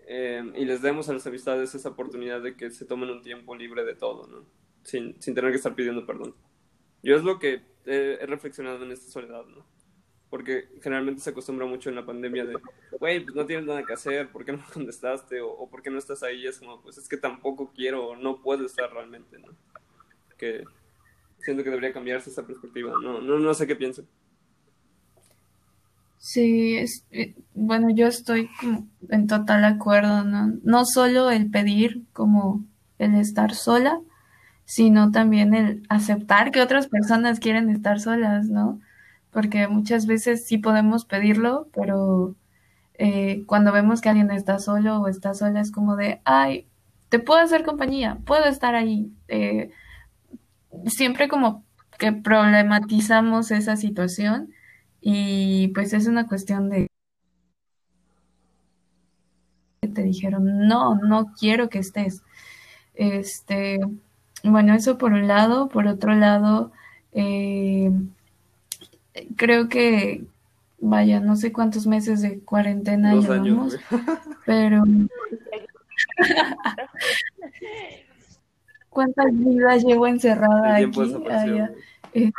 [0.07, 3.57] eh, y les demos a las amistades esa oportunidad de que se tomen un tiempo
[3.57, 4.47] libre de todo, ¿no?
[4.85, 6.35] Sin, sin tener que estar pidiendo perdón.
[7.03, 9.67] Yo es lo que he, he reflexionado en esta soledad, ¿no?
[10.31, 12.57] Porque generalmente se acostumbra mucho en la pandemia de,
[13.01, 15.41] güey, pues no tienes nada que hacer, ¿por qué no contestaste?
[15.41, 16.47] O, o, ¿por qué no estás ahí?
[16.47, 19.49] Es como, pues es que tampoco quiero o no puedo estar realmente, ¿no?
[20.39, 20.65] Que
[21.41, 22.93] siento que debería cambiarse esa perspectiva.
[23.03, 24.05] No, no, no sé qué pienso.
[26.27, 30.55] Sí, es, eh, bueno, yo estoy como en total acuerdo, ¿no?
[30.65, 32.65] No solo el pedir como
[32.99, 34.01] el estar sola,
[34.65, 38.81] sino también el aceptar que otras personas quieren estar solas, ¿no?
[39.31, 42.35] Porque muchas veces sí podemos pedirlo, pero
[42.95, 46.67] eh, cuando vemos que alguien está solo o está sola es como de, ay,
[47.09, 49.13] te puedo hacer compañía, puedo estar ahí.
[49.29, 49.71] Eh,
[50.87, 51.65] siempre como
[51.99, 54.51] que problematizamos esa situación
[55.09, 56.89] y pues es una cuestión de
[59.95, 62.25] te dijeron, no, no quiero que estés.
[62.95, 63.79] Este,
[64.43, 65.69] bueno, eso por un lado.
[65.69, 66.73] Por otro lado,
[67.13, 67.93] eh,
[69.37, 70.25] creo que,
[70.81, 73.81] vaya, no sé cuántos meses de cuarentena Dos llevamos, años,
[74.45, 74.83] pero
[78.91, 81.15] ¿cuántas vidas llevo encerrada El aquí?
[81.31, 81.71] Allá.
[82.13, 82.33] Eh,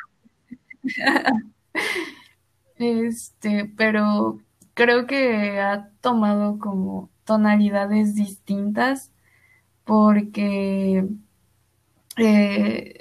[2.80, 4.39] Este, pero
[4.73, 9.11] creo que ha tomado como tonalidades distintas
[9.86, 11.07] porque
[12.17, 12.93] eh,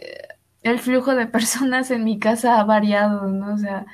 [0.63, 3.55] el flujo de personas en mi casa ha variado, ¿no?
[3.55, 3.87] O sea,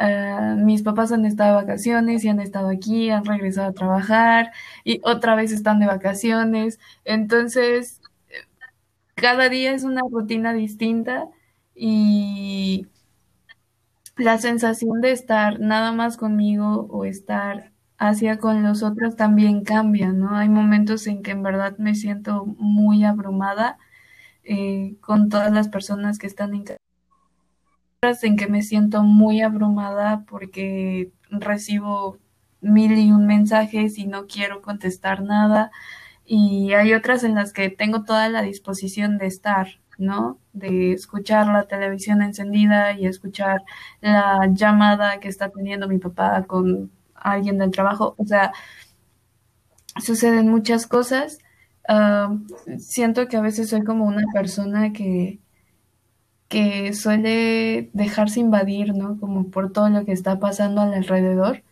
[0.00, 4.52] uh, mis papás han estado de vacaciones y han estado aquí, han regresado a trabajar
[4.84, 6.78] y otra vez están de vacaciones.
[7.04, 8.00] Entonces,
[9.14, 11.28] cada día es una rutina distinta
[11.74, 12.86] y
[14.20, 20.12] la sensación de estar nada más conmigo o estar hacia con los otros también cambia,
[20.12, 20.36] ¿no?
[20.36, 23.78] Hay momentos en que en verdad me siento muy abrumada
[24.44, 30.24] eh, con todas las personas que están en casa, en que me siento muy abrumada
[30.26, 32.18] porque recibo
[32.60, 35.70] mil y un mensajes y no quiero contestar nada.
[36.24, 40.38] Y hay otras en las que tengo toda la disposición de estar, ¿no?
[40.52, 43.62] De escuchar la televisión encendida y escuchar
[44.00, 48.14] la llamada que está teniendo mi papá con alguien del trabajo.
[48.18, 48.52] O sea,
[50.02, 51.38] suceden muchas cosas.
[52.78, 55.40] Siento que a veces soy como una persona que,
[56.48, 59.18] que suele dejarse invadir, ¿no?
[59.20, 61.62] Como por todo lo que está pasando al alrededor.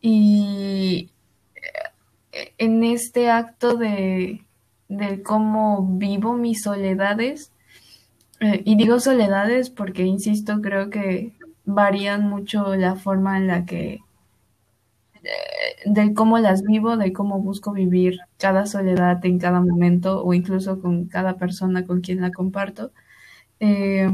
[0.00, 1.12] Y
[2.58, 4.44] en este acto de,
[4.92, 7.50] de cómo vivo mis soledades,
[8.40, 11.32] eh, y digo soledades porque, insisto, creo que
[11.64, 14.00] varían mucho la forma en la que,
[15.22, 20.34] de, de, cómo las vivo, de cómo busco vivir cada soledad en cada momento o
[20.34, 22.92] incluso con cada persona con quien la comparto.
[23.60, 24.10] Eh,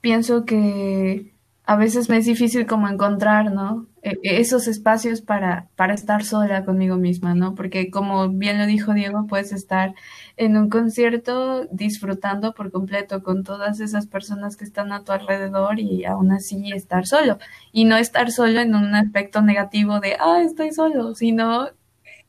[0.00, 1.32] pienso que
[1.64, 3.86] a veces me es difícil como encontrar, ¿no?
[4.02, 7.54] Esos espacios para, para estar sola conmigo misma, ¿no?
[7.54, 9.94] Porque como bien lo dijo Diego, puedes estar
[10.36, 15.80] en un concierto disfrutando por completo con todas esas personas que están a tu alrededor
[15.80, 17.38] y aún así estar solo.
[17.72, 21.68] Y no estar solo en un aspecto negativo de, ah, estoy solo, sino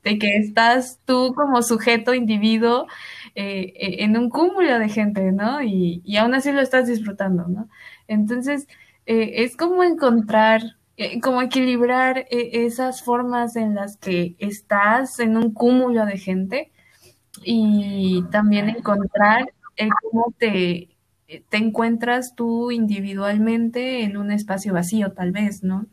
[0.04, 2.88] de que estás tú como sujeto, individuo,
[3.36, 5.62] eh, en un cúmulo de gente, ¿no?
[5.62, 7.70] Y, y aún así lo estás disfrutando, ¿no?
[8.08, 8.68] Entonces,
[9.06, 10.62] eh, es como encontrar
[11.22, 16.72] como equilibrar esas formas en las que estás en un cúmulo de gente
[17.43, 19.52] y también encontrar
[20.02, 20.89] cómo te,
[21.49, 25.88] te encuentras tú individualmente en un espacio vacío, tal vez, ¿no?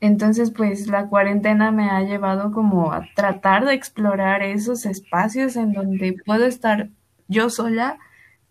[0.00, 5.72] Entonces, pues la cuarentena me ha llevado como a tratar de explorar esos espacios en
[5.72, 6.88] donde puedo estar
[7.28, 7.98] yo sola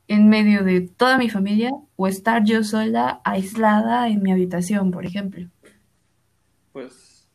[0.09, 5.05] en medio de toda mi familia o estar yo sola aislada en mi habitación, por
[5.05, 5.47] ejemplo.
[6.73, 7.29] Pues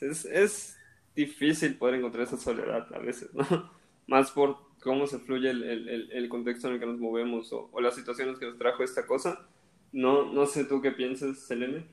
[0.00, 0.76] es, es
[1.14, 3.70] difícil poder encontrar esa soledad a veces, ¿no?
[4.08, 7.68] Más por cómo se fluye el, el, el contexto en el que nos movemos o,
[7.72, 9.46] o, las situaciones que nos trajo esta cosa.
[9.92, 11.86] No, no sé tú qué piensas, Selene.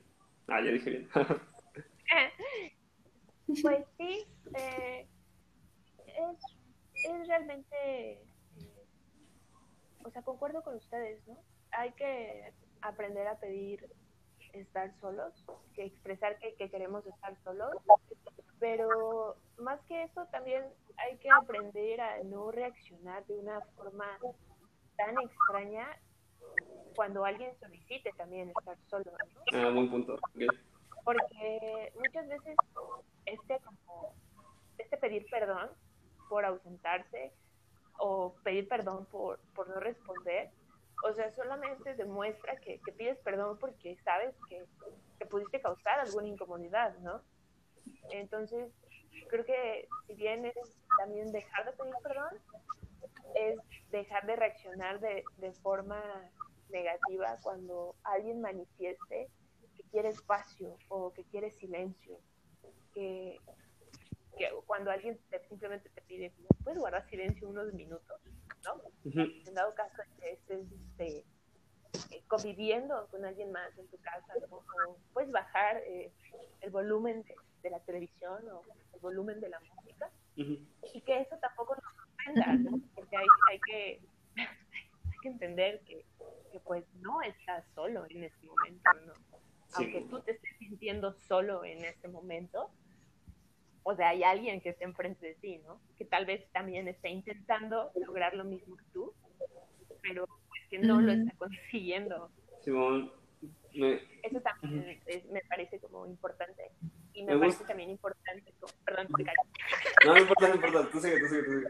[0.48, 1.08] Ah, ya dije bien.
[3.62, 5.06] pues sí, eh,
[6.06, 6.54] es
[7.04, 8.18] es realmente,
[10.04, 11.36] o sea, concuerdo con ustedes, ¿no?
[11.72, 12.52] Hay que
[12.82, 13.88] aprender a pedir
[14.52, 15.44] estar solos,
[15.74, 17.74] que expresar que, que queremos estar solos,
[18.60, 20.64] pero más que eso también
[20.96, 24.06] hay que aprender a no reaccionar de una forma
[24.96, 25.88] tan extraña
[26.94, 29.04] cuando alguien solicite también estar solo.
[29.04, 29.58] ¿no?
[29.58, 30.14] Ah, buen punto.
[30.14, 30.54] Ok.
[31.04, 32.56] Porque muchas veces
[33.26, 34.14] este, como,
[34.78, 35.70] este pedir perdón
[36.28, 37.32] por ausentarse
[37.98, 40.50] o pedir perdón por, por no responder,
[41.04, 44.64] o sea, solamente demuestra que, que pides perdón porque sabes que,
[45.18, 47.20] que pudiste causar alguna incomodidad, ¿no?
[48.10, 48.72] Entonces,
[49.28, 52.38] creo que si bien es también dejar de pedir perdón,
[53.34, 53.58] es
[53.90, 56.02] dejar de reaccionar de, de forma
[56.70, 59.28] negativa cuando alguien manifieste
[59.76, 62.18] que quiere espacio o que quiere silencio,
[62.92, 63.40] que,
[64.36, 66.32] que cuando alguien te- simplemente te pide,
[66.62, 68.20] puedes guardar silencio unos minutos,
[68.64, 68.74] ¿no?
[69.04, 69.20] Ujú.
[69.46, 71.24] En dado caso de que estés este,
[72.10, 74.56] eh, conviviendo con alguien más en tu casa, ¿no?
[74.56, 76.10] o puedes bajar eh,
[76.60, 78.62] el volumen de, de la televisión o
[78.92, 80.10] el volumen de la música
[80.92, 82.80] y que eso tampoco nos ofenda, ¿no?
[82.94, 84.00] porque hay, hay que
[84.36, 86.04] hay que entender que,
[86.50, 89.14] que pues no estás solo en este momento, ¿no?
[89.14, 89.74] Sí.
[89.74, 92.70] Aunque tú te estés sintiendo solo en este momento,
[93.84, 95.80] o sea, hay alguien que esté enfrente de ti, ¿no?
[95.96, 99.12] Que tal vez también esté intentando lograr lo mismo que tú,
[100.02, 102.30] pero pues que no lo está consiguiendo.
[102.62, 103.12] Simón,
[103.74, 106.70] me, Eso también es- me parece como importante.
[107.12, 107.68] Y me, Me parece gusta.
[107.68, 109.36] también importante, como- perdón, te callo.
[110.06, 110.90] no, no importa, no importa.
[110.90, 111.66] Tú sigue, tú sigue, tú sigue.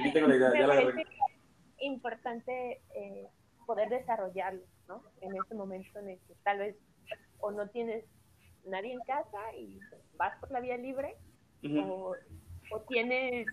[0.00, 1.16] Aquí tengo la idea, me ya la parece agarré.
[1.80, 3.26] importante eh,
[3.66, 5.02] poder desarrollarlo, ¿no?
[5.20, 6.76] En este momento en el que tal vez
[7.38, 8.04] o no tienes
[8.66, 9.78] nadie en casa y
[10.16, 11.16] vas por la vía libre,
[11.82, 12.14] O,
[12.70, 13.46] o tienes,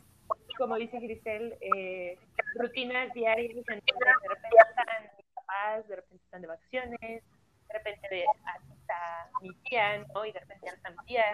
[0.58, 2.18] como dice Grisel, eh,
[2.56, 7.24] rutinas diarias en donde de repente están mis papás, de repente están de vacaciones,
[7.70, 8.26] de repente de,
[8.78, 10.26] está mi tía, ¿no?
[10.26, 11.26] Y de repente está mi tía.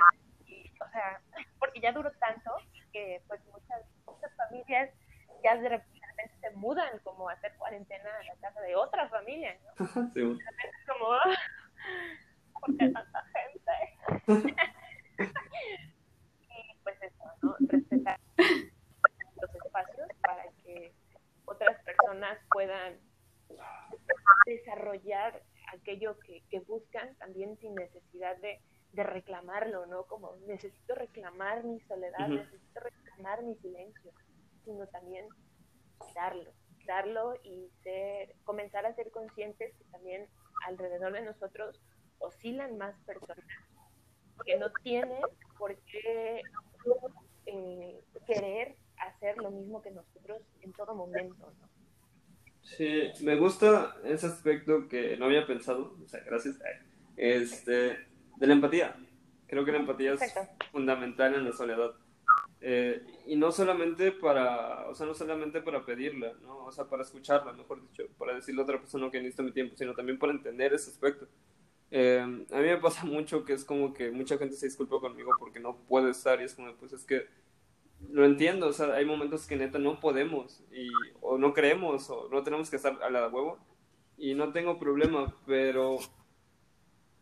[0.45, 1.19] Y, o sea,
[1.59, 2.51] porque ya duró tanto
[2.93, 4.89] que pues muchas, muchas familias
[5.43, 8.75] ya de rep- de repente se mudan como a hacer cuarentena a la casa de
[8.75, 9.85] otra familia, ¿no?
[10.13, 10.39] Simón.
[10.39, 11.07] Es como,
[12.61, 14.51] ¿por qué tanta gente?
[16.49, 17.46] y pues eso, ¿no?
[17.59, 20.93] Respetar los espacios para que
[21.45, 22.99] otras personas puedan
[24.45, 25.41] desarrollar
[25.73, 28.59] aquello que, que buscan también sin necesidad de,
[28.93, 30.03] de reclamarlo, ¿no?
[30.05, 34.11] Como necesito reclamar mi soledad, necesito reclamar mi silencio,
[34.63, 35.27] sino también
[36.15, 36.51] darlo,
[36.85, 40.27] darlo y ser, comenzar a ser conscientes que también
[40.65, 41.79] alrededor de nosotros
[42.19, 43.45] oscilan más personas
[44.45, 45.21] que no tienen
[45.57, 46.41] por qué
[47.47, 51.67] eh, querer hacer lo mismo que nosotros en todo momento, ¿no?
[52.61, 56.59] Sí, me gusta ese aspecto que no había pensado, o sea, gracias,
[57.15, 57.97] este,
[58.35, 58.95] de la empatía.
[59.47, 60.21] Creo que la empatía es
[60.71, 61.91] fundamental en la soledad.
[62.59, 66.65] Eh, y no solamente para, o sea, no solamente para pedirla, ¿no?
[66.65, 69.77] O sea, para escucharla, mejor dicho, para decirle a otra persona que necesita mi tiempo,
[69.77, 71.27] sino también para entender ese aspecto.
[71.91, 72.25] Eh, a
[72.57, 75.77] mí me pasa mucho que es como que mucha gente se disculpa conmigo porque no
[75.87, 77.25] puede estar y es como, pues es que
[78.09, 80.89] lo entiendo, o sea, hay momentos que neta no podemos y
[81.21, 83.57] o no creemos o no tenemos que estar a la huevo
[84.17, 85.97] y no tengo problema, pero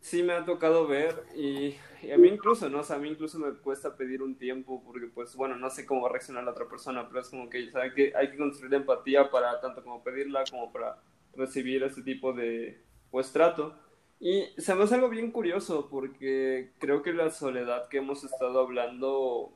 [0.01, 2.79] sí me ha tocado ver y, y a mí incluso, ¿no?
[2.79, 5.85] O sea, a mí incluso me cuesta pedir un tiempo porque pues bueno, no sé
[5.85, 8.73] cómo va a reaccionar la otra persona, pero es como que, que hay que construir
[8.73, 11.01] empatía para tanto como pedirla como para
[11.35, 13.75] recibir ese tipo de pues trato.
[14.19, 18.59] Y se me hace algo bien curioso porque creo que la soledad que hemos estado
[18.59, 19.53] hablando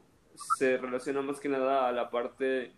[0.57, 2.73] se relaciona más que nada a la parte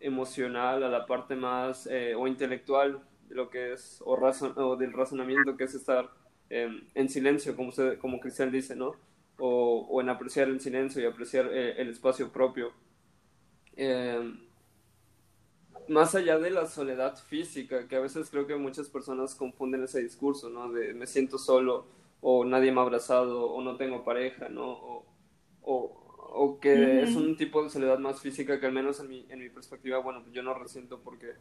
[0.00, 4.76] emocional, a la parte más eh, o intelectual de lo que es, o, razon o
[4.76, 6.10] del razonamiento que es estar
[6.50, 8.94] eh, en silencio, como, usted, como Cristian dice, ¿no?
[9.38, 12.72] O, o, en apreciar el silencio y apreciar eh, el espacio propio.
[13.76, 14.34] Eh,
[15.88, 20.02] más allá de la soledad física, que a veces creo que muchas personas confunden ese
[20.02, 20.72] discurso, ¿no?
[20.72, 21.86] De me siento solo,
[22.20, 24.70] o nadie me ha abrazado, o no tengo pareja, ¿no?
[24.72, 25.06] O,
[25.62, 26.04] o,
[26.36, 27.02] o que uh -huh.
[27.04, 29.98] es un tipo de soledad más física que al menos en mi, en mi perspectiva,
[29.98, 31.32] bueno, yo no resiento porque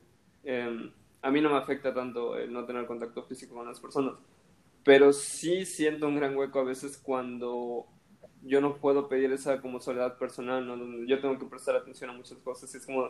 [0.44, 0.92] eh,
[1.22, 4.16] a mí no me afecta tanto el no tener contacto físico con las personas,
[4.84, 7.88] pero sí siento un gran hueco a veces cuando
[8.44, 10.76] yo no puedo pedir esa como soledad personal, ¿no?
[10.78, 13.10] Donde yo tengo que prestar atención a muchas cosas y es como,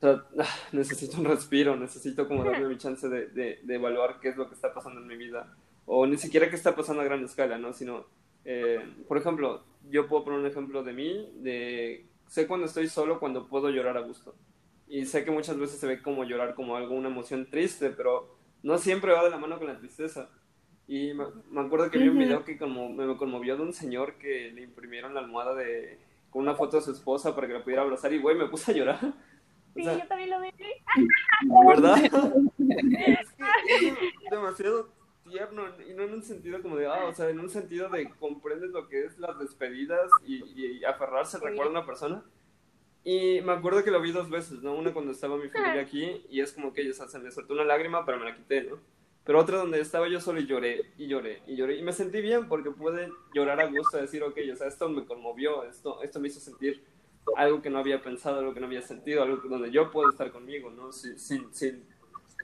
[0.72, 4.48] necesito un respiro, necesito como darme mi chance de, de, de, evaluar qué es lo
[4.48, 5.54] que está pasando en mi vida,
[5.86, 7.72] o ni siquiera qué está pasando a gran escala, ¿no?
[7.72, 8.06] Sino,
[8.44, 13.20] eh, por ejemplo, yo puedo poner un ejemplo de mí, de sé cuando estoy solo,
[13.20, 14.34] cuando puedo llorar a gusto.
[14.88, 18.36] Y sé que muchas veces se ve como llorar como algo, una emoción triste, pero
[18.62, 20.28] no siempre va de la mano con la tristeza.
[20.86, 24.14] Y me, me acuerdo que vi un video que como me conmovió de un señor
[24.18, 25.98] que le imprimieron la almohada de
[26.30, 28.70] con una foto de su esposa para que la pudiera abrazar y güey me puse
[28.70, 29.00] a llorar.
[29.76, 30.50] Sí, yo también lo vi.
[31.68, 32.04] ¿Verdad?
[32.58, 34.88] es que es demasiado
[35.28, 38.10] tierno y no en un sentido como de, ah, o sea, en un sentido de
[38.18, 42.24] comprendes lo que es las despedidas y, y aferrarse al recuerdo de una persona.
[43.04, 44.74] Y me acuerdo que lo vi dos veces, ¿no?
[44.74, 47.64] Una cuando estaba mi familia aquí y es como que ellos hacen, me soltó una
[47.64, 48.80] lágrima, pero me la quité, ¿no?
[49.22, 51.76] Pero otra donde estaba yo solo y lloré, y lloré, y lloré.
[51.76, 55.04] Y me sentí bien porque pude llorar a gusto, decir, ok, o sea, esto me
[55.04, 56.84] conmovió, esto, esto me hizo sentir
[57.36, 60.30] algo que no había pensado, algo que no había sentido, algo donde yo puedo estar
[60.30, 60.92] conmigo, ¿no?
[60.92, 61.84] Sin, sin, sin,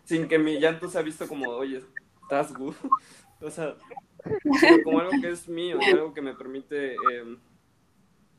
[0.04, 1.82] sin que mi llanto sea visto como, oye,
[2.22, 2.74] estás good.
[3.40, 3.76] o sea,
[4.84, 7.36] como algo que es mío, algo que me permite, eh,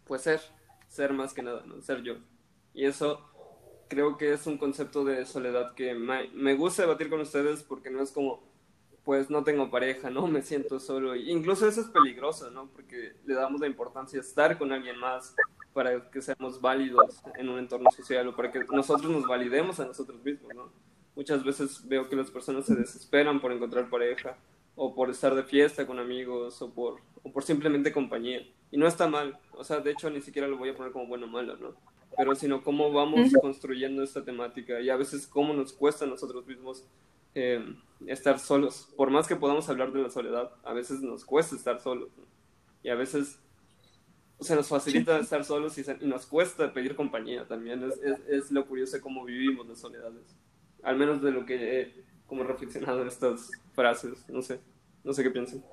[0.05, 0.41] pues, ser,
[0.87, 1.81] ser más que nada, ¿no?
[1.81, 2.15] Ser yo.
[2.73, 3.29] Y eso
[3.87, 7.91] creo que es un concepto de soledad que me, me gusta debatir con ustedes porque
[7.91, 8.43] no es como,
[9.03, 10.27] pues no tengo pareja, ¿no?
[10.27, 11.15] Me siento solo.
[11.15, 12.67] Incluso eso es peligroso, ¿no?
[12.67, 15.35] Porque le damos la importancia a estar con alguien más
[15.74, 19.86] para que seamos válidos en un entorno social o para que nosotros nos validemos a
[19.86, 20.71] nosotros mismos, ¿no?
[21.15, 24.38] Muchas veces veo que las personas se desesperan por encontrar pareja
[24.76, 28.41] o por estar de fiesta con amigos o por, o por simplemente compañía.
[28.71, 31.07] Y no está mal, o sea, de hecho ni siquiera lo voy a poner como
[31.07, 31.76] bueno o malo, ¿no?
[32.17, 36.45] Pero sino cómo vamos construyendo esta temática y a veces cómo nos cuesta a nosotros
[36.45, 36.86] mismos
[37.36, 37.76] eh,
[38.07, 38.89] estar solos.
[38.95, 42.09] Por más que podamos hablar de la soledad, a veces nos cuesta estar solos.
[42.17, 42.26] ¿no?
[42.84, 43.39] Y a veces
[44.43, 47.83] se nos facilita estar solos y, se, y, nos cuesta pedir compañía también.
[47.83, 50.35] Es, es, es, lo curioso de cómo vivimos las soledades.
[50.83, 54.27] Al menos de lo que he como reflexionado en estas frases.
[54.29, 54.59] No sé,
[55.03, 55.63] no sé qué piensan.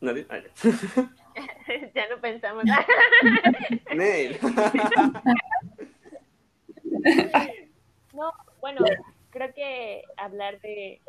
[0.00, 0.26] ¿Nadie?
[0.30, 0.42] Ya.
[1.94, 2.64] ya no pensamos.
[3.94, 4.38] Neil.
[8.14, 8.84] no, bueno,
[9.30, 11.00] creo que hablar de,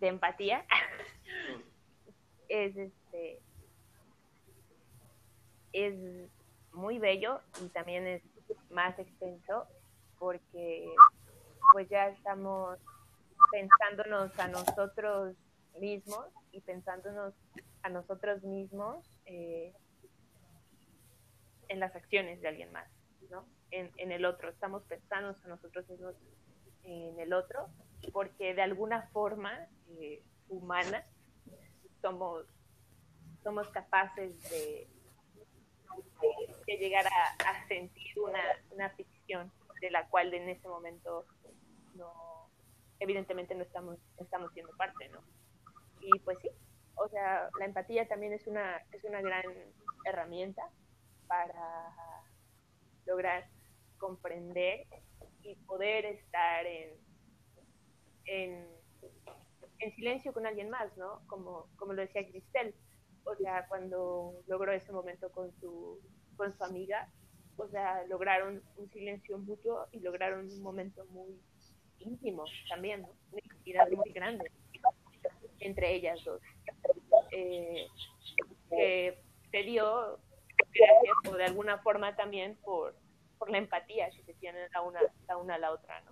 [0.00, 0.64] de empatía
[2.48, 3.40] es este
[5.72, 5.94] es
[6.72, 8.22] muy bello y también es
[8.70, 9.66] más extenso
[10.18, 10.92] porque
[11.72, 12.78] pues ya estamos
[13.52, 15.36] pensándonos a nosotros
[15.78, 17.34] mismos y pensándonos
[17.82, 19.72] a nosotros mismos eh,
[21.68, 22.88] en las acciones de alguien más,
[23.30, 23.46] ¿no?
[23.70, 26.14] En, en, el otro, estamos pensando a nosotros mismos
[26.82, 27.68] en el otro,
[28.12, 29.52] porque de alguna forma
[29.98, 31.04] eh, humana
[32.00, 32.46] somos,
[33.42, 34.88] somos capaces de,
[36.66, 38.40] llegar a, a sentir una,
[38.70, 41.26] una, ficción de la cual en ese momento
[41.94, 42.48] no,
[43.00, 45.20] evidentemente no estamos, estamos siendo parte, ¿no?
[46.00, 46.48] Y pues sí,
[46.94, 49.44] o sea, la empatía también es una, es una gran
[50.04, 50.62] herramienta
[51.26, 51.92] para
[53.06, 53.48] lograr
[53.98, 54.86] comprender
[55.42, 57.09] y poder estar en,
[58.26, 58.66] en,
[59.78, 61.22] en, silencio con alguien más, ¿no?
[61.26, 62.74] Como, como lo decía Cristel,
[63.24, 66.00] o sea, cuando logró ese momento con su,
[66.36, 67.08] con su amiga,
[67.56, 71.40] o sea, lograron un silencio mutuo y lograron un momento muy
[71.98, 73.08] íntimo también, ¿no?
[73.30, 74.50] Una intimidad muy grande
[75.60, 76.40] entre ellas dos.
[77.30, 77.86] Eh,
[78.68, 80.18] que se dio
[80.56, 82.96] gracias o de alguna forma también por,
[83.38, 86.09] por la empatía que se tienen la una, la una a la otra, ¿no?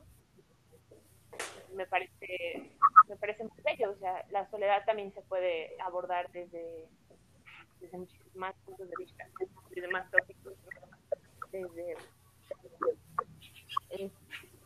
[1.75, 2.73] Me parece,
[3.09, 6.89] me parece muy bello, o sea, la soledad también se puede abordar desde,
[7.81, 9.25] desde muchísimos más puntos de vista,
[9.71, 10.55] desde más tópicos,
[11.53, 11.97] desde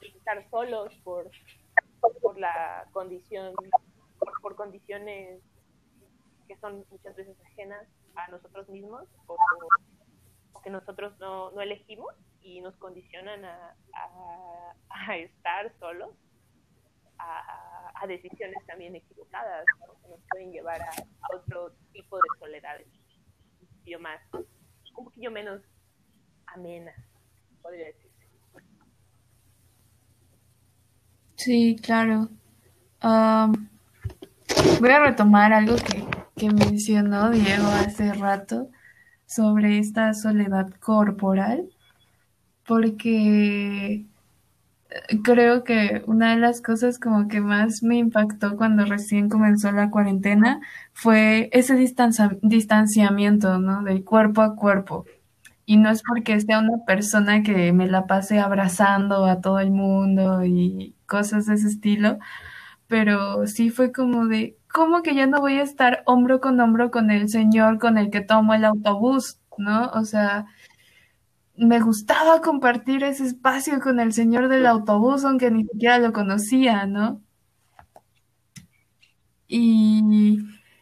[0.00, 1.30] estar solos por,
[2.20, 3.54] por la condición,
[4.18, 5.42] por, por condiciones
[6.46, 9.36] que son muchas veces ajenas a nosotros mismos o,
[10.62, 13.74] que nosotros no, no, elegimos y nos condicionan a,
[14.90, 16.14] a estar solos,
[17.22, 19.64] a, decisiones también equivocadas
[20.02, 20.90] que nos pueden llevar a,
[21.34, 22.88] otro tipo de soledades,
[23.60, 25.62] un poquillo más, un poquillo menos
[26.46, 26.96] amenas,
[27.62, 28.26] podría decirse.
[31.36, 32.28] Sí, claro.
[34.80, 36.04] Voy a retomar algo que,
[36.36, 38.68] que mencionó Diego hace rato
[39.26, 41.70] sobre esta soledad corporal,
[42.66, 44.06] porque
[45.22, 49.90] creo que una de las cosas como que más me impactó cuando recién comenzó la
[49.90, 50.60] cuarentena
[50.92, 53.82] fue ese distancia, distanciamiento, ¿no?
[53.82, 55.06] Del cuerpo a cuerpo.
[55.66, 59.70] Y no es porque sea una persona que me la pase abrazando a todo el
[59.70, 62.18] mundo y cosas de ese estilo,
[62.88, 66.90] pero sí fue como de ¿cómo que yo no voy a estar hombro con hombro
[66.90, 69.90] con el señor con el que tomo el autobús, ¿no?
[69.90, 70.46] O sea,
[71.56, 76.86] me gustaba compartir ese espacio con el señor del autobús, aunque ni siquiera lo conocía,
[76.86, 77.20] ¿no?
[79.48, 80.38] Y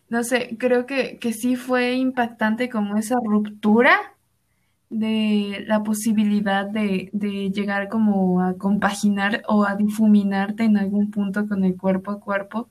[0.08, 3.96] no sé, creo que, que sí fue impactante como esa ruptura
[4.90, 11.46] de la posibilidad de, de llegar como a compaginar o a difuminarte en algún punto
[11.48, 12.68] con el cuerpo a cuerpo.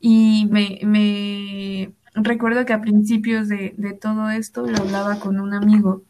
[0.00, 5.54] Y me, me recuerdo que a principios de, de todo esto lo hablaba con un
[5.54, 6.02] amigo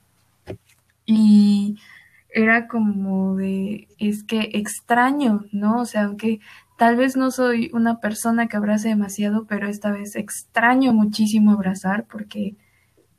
[1.10, 1.78] y
[2.28, 5.80] era como de, es que extraño, ¿no?
[5.80, 6.40] O sea, aunque
[6.78, 12.06] tal vez no soy una persona que abrace demasiado, pero esta vez extraño muchísimo abrazar
[12.06, 12.54] porque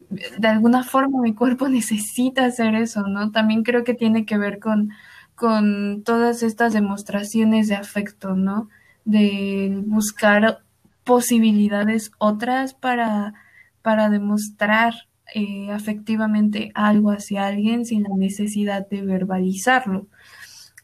[0.09, 3.31] de alguna forma mi cuerpo necesita hacer eso, ¿no?
[3.31, 4.91] También creo que tiene que ver con,
[5.35, 8.69] con todas estas demostraciones de afecto, ¿no?
[9.03, 10.59] De buscar
[11.03, 13.33] posibilidades otras para,
[13.81, 14.93] para demostrar
[15.33, 20.07] eh, afectivamente algo hacia alguien sin la necesidad de verbalizarlo.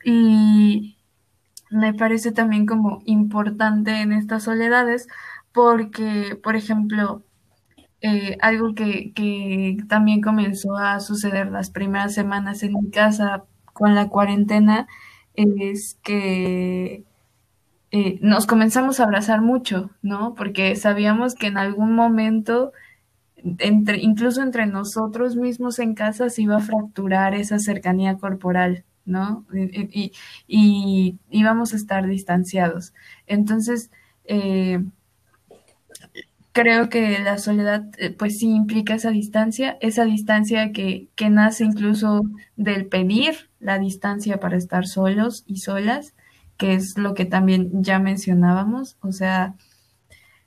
[0.04, 0.98] Y
[1.70, 5.08] me parece también como importante en estas soledades
[5.52, 7.24] porque, por ejemplo,
[8.02, 13.96] eh, algo que, que también comenzó a suceder las primeras semanas en mi casa con
[13.96, 14.88] la cuarentena
[15.36, 17.06] es que
[17.92, 20.36] eh, nos comenzamos a abrazar mucho, ¿no?
[20.36, 22.74] Porque sabíamos que en algún momento,
[23.60, 29.46] entre, incluso entre nosotros mismos en casa, se iba a fracturar esa cercanía corporal, ¿no?
[29.54, 30.12] Y,
[30.48, 32.94] y, íbamos a estar distanciados.
[33.28, 33.92] Entonces,
[34.26, 34.84] eh,
[36.52, 41.66] creo que la soledad, eh, pues sí implica esa distancia, esa distancia que, que nace
[41.66, 42.22] incluso
[42.56, 46.14] del pedir la distancia para estar solos y solas
[46.58, 49.56] que es lo que también ya mencionábamos, o sea,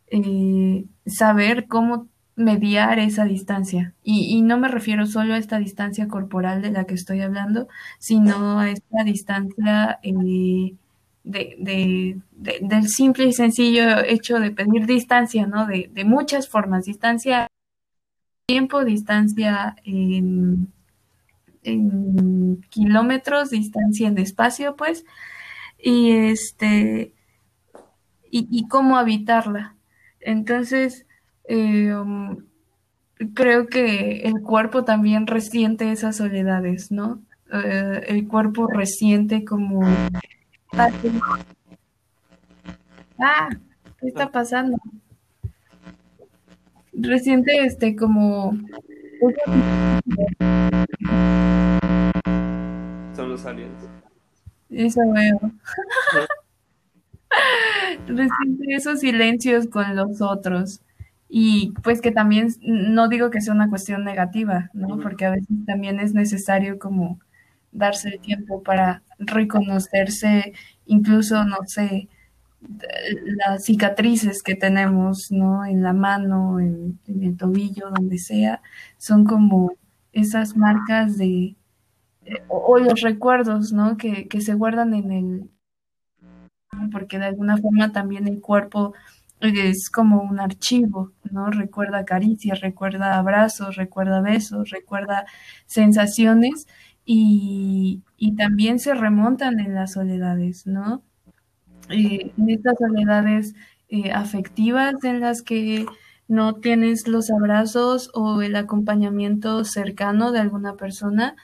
[0.08, 2.08] eh, saber cómo
[2.40, 3.94] mediar esa distancia.
[4.02, 7.68] Y, no me refiero solo a esta distancia corporal de la que estoy hablando,
[7.98, 10.74] sino a esta distancia eh,
[11.22, 15.66] de, de, de, del simple y sencillo hecho de pedir distancia, ¿no?
[15.66, 17.46] De, muchas formas, distancia
[18.46, 20.72] tiempo, distancia en,
[21.62, 25.04] en kilómetros, distancia en espacio, pues,
[25.78, 27.12] y este
[28.30, 29.76] y, y cómo habitarla.
[30.20, 31.06] Entonces,
[31.50, 32.44] eh, um,
[33.34, 37.20] creo que el cuerpo también resiente esas soledades, ¿no?
[37.52, 39.80] Eh, el cuerpo resiente como...
[43.18, 43.48] Ah,
[43.98, 44.76] ¿qué está pasando?
[46.92, 48.56] Resiente este como...
[53.16, 53.88] Son los aliens.
[54.70, 55.40] Eso veo.
[58.06, 60.80] Resiente esos silencios con los otros.
[61.32, 64.98] Y pues que también, no digo que sea una cuestión negativa, ¿no?
[64.98, 67.20] Porque a veces también es necesario como
[67.70, 70.52] darse el tiempo para reconocerse,
[70.86, 72.08] incluso, no sé,
[73.46, 75.64] las cicatrices que tenemos, ¿no?
[75.64, 78.60] En la mano, en, en el tobillo, donde sea,
[78.98, 79.74] son como
[80.12, 81.54] esas marcas de,
[82.48, 83.96] o, o, los recuerdos, ¿no?
[83.96, 85.50] Que, que se guardan en el,
[86.92, 88.94] porque de alguna forma también el cuerpo
[89.40, 91.50] es como un archivo, ¿no?
[91.50, 95.24] Recuerda caricias, recuerda abrazos, recuerda besos, recuerda
[95.66, 96.66] sensaciones
[97.04, 101.02] y, y también se remontan en las soledades, ¿no?
[101.88, 103.54] Eh, en estas soledades
[103.88, 105.86] eh, afectivas en las que
[106.28, 111.34] no tienes los abrazos o el acompañamiento cercano de alguna persona,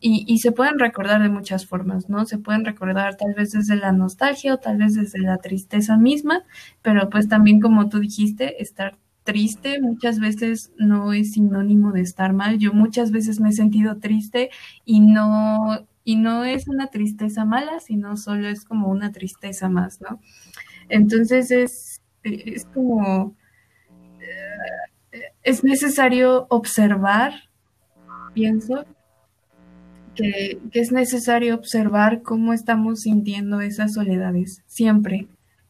[0.00, 2.24] y, se pueden recordar de muchas formas, ¿no?
[2.24, 6.44] Se pueden recordar tal vez desde la nostalgia o tal vez desde la tristeza misma,
[6.80, 12.32] pero pues también como tú dijiste, estar triste muchas veces no es sinónimo de estar
[12.32, 12.58] mal.
[12.58, 14.50] Yo muchas veces me he sentido triste
[14.86, 20.00] y no, y no es una tristeza mala, sino solo es como una tristeza más,
[20.00, 20.20] ¿no?
[20.88, 23.36] Entonces es, es como,
[25.12, 27.34] eh, es necesario observar,
[28.32, 28.86] pienso,
[30.16, 35.28] que, es necesario observar cómo estamos sintiendo esas soledades siempre,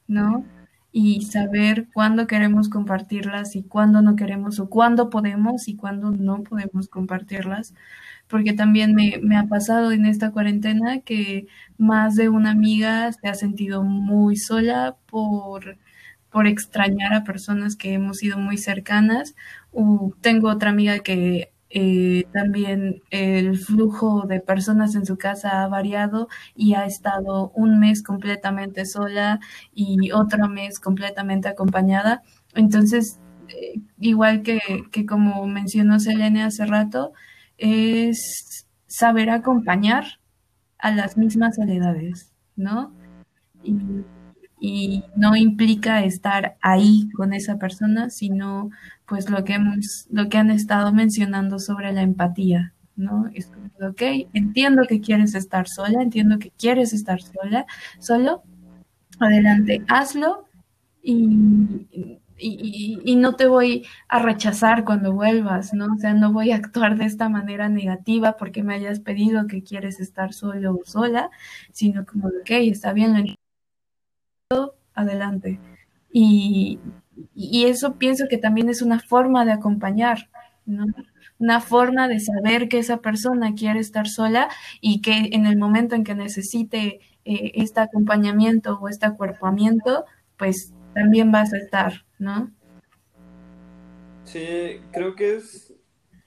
[0.09, 0.45] ¿no?
[0.93, 6.43] Y saber cuándo queremos compartirlas y cuándo no queremos, o cuándo podemos y cuándo no
[6.43, 7.75] podemos compartirlas,
[8.29, 11.47] porque también me, me ha pasado en esta cuarentena que
[11.79, 15.77] más de una amiga se ha sentido muy sola por,
[16.31, 19.35] por extrañar a personas que hemos sido muy cercanas.
[19.73, 25.69] Uh, tengo otra amiga que eh, también el flujo de personas en su casa ha
[25.69, 29.41] variado y ha estado un mes completamente sola
[29.75, 32.23] y otro mes completamente acompañada.
[32.55, 34.61] Entonces, eh, igual que,
[34.93, 37.13] que como mencionó Selene hace rato,
[37.59, 40.05] es saber acompañar
[40.79, 42.93] a las mismas soledades, ¿no?
[43.63, 43.77] Y,
[44.59, 48.71] y no implica estar ahí con esa persona, sino
[49.07, 53.31] pues lo que hemos, lo que han estado mencionando sobre la empatía, ¿no?
[53.35, 54.03] Es como, ok,
[54.33, 57.67] entiendo que quieres estar sola, entiendo que quieres estar sola,
[57.99, 58.43] solo,
[59.21, 60.47] adelante, hazlo
[61.03, 61.87] y,
[62.39, 65.87] y, y, no te voy a rechazar cuando vuelvas, ¿no?
[65.95, 69.63] O sea, no voy a actuar de esta manera negativa porque me hayas pedido que
[69.63, 71.31] quieres estar solo o sola,
[71.73, 73.46] sino como, ok, está bien, lo entiendo,
[74.95, 75.61] adelante.
[76.11, 76.79] Y,
[77.35, 80.31] y eso pienso que también es una forma de acompañar,
[80.65, 80.87] ¿no?
[81.39, 84.49] Una forma de saber que esa persona quiere estar sola
[84.81, 90.05] y que en el momento en que necesite eh, este acompañamiento o este acuerpamiento,
[90.39, 92.51] pues también vas a estar, ¿no?
[94.25, 95.75] Sí, creo que es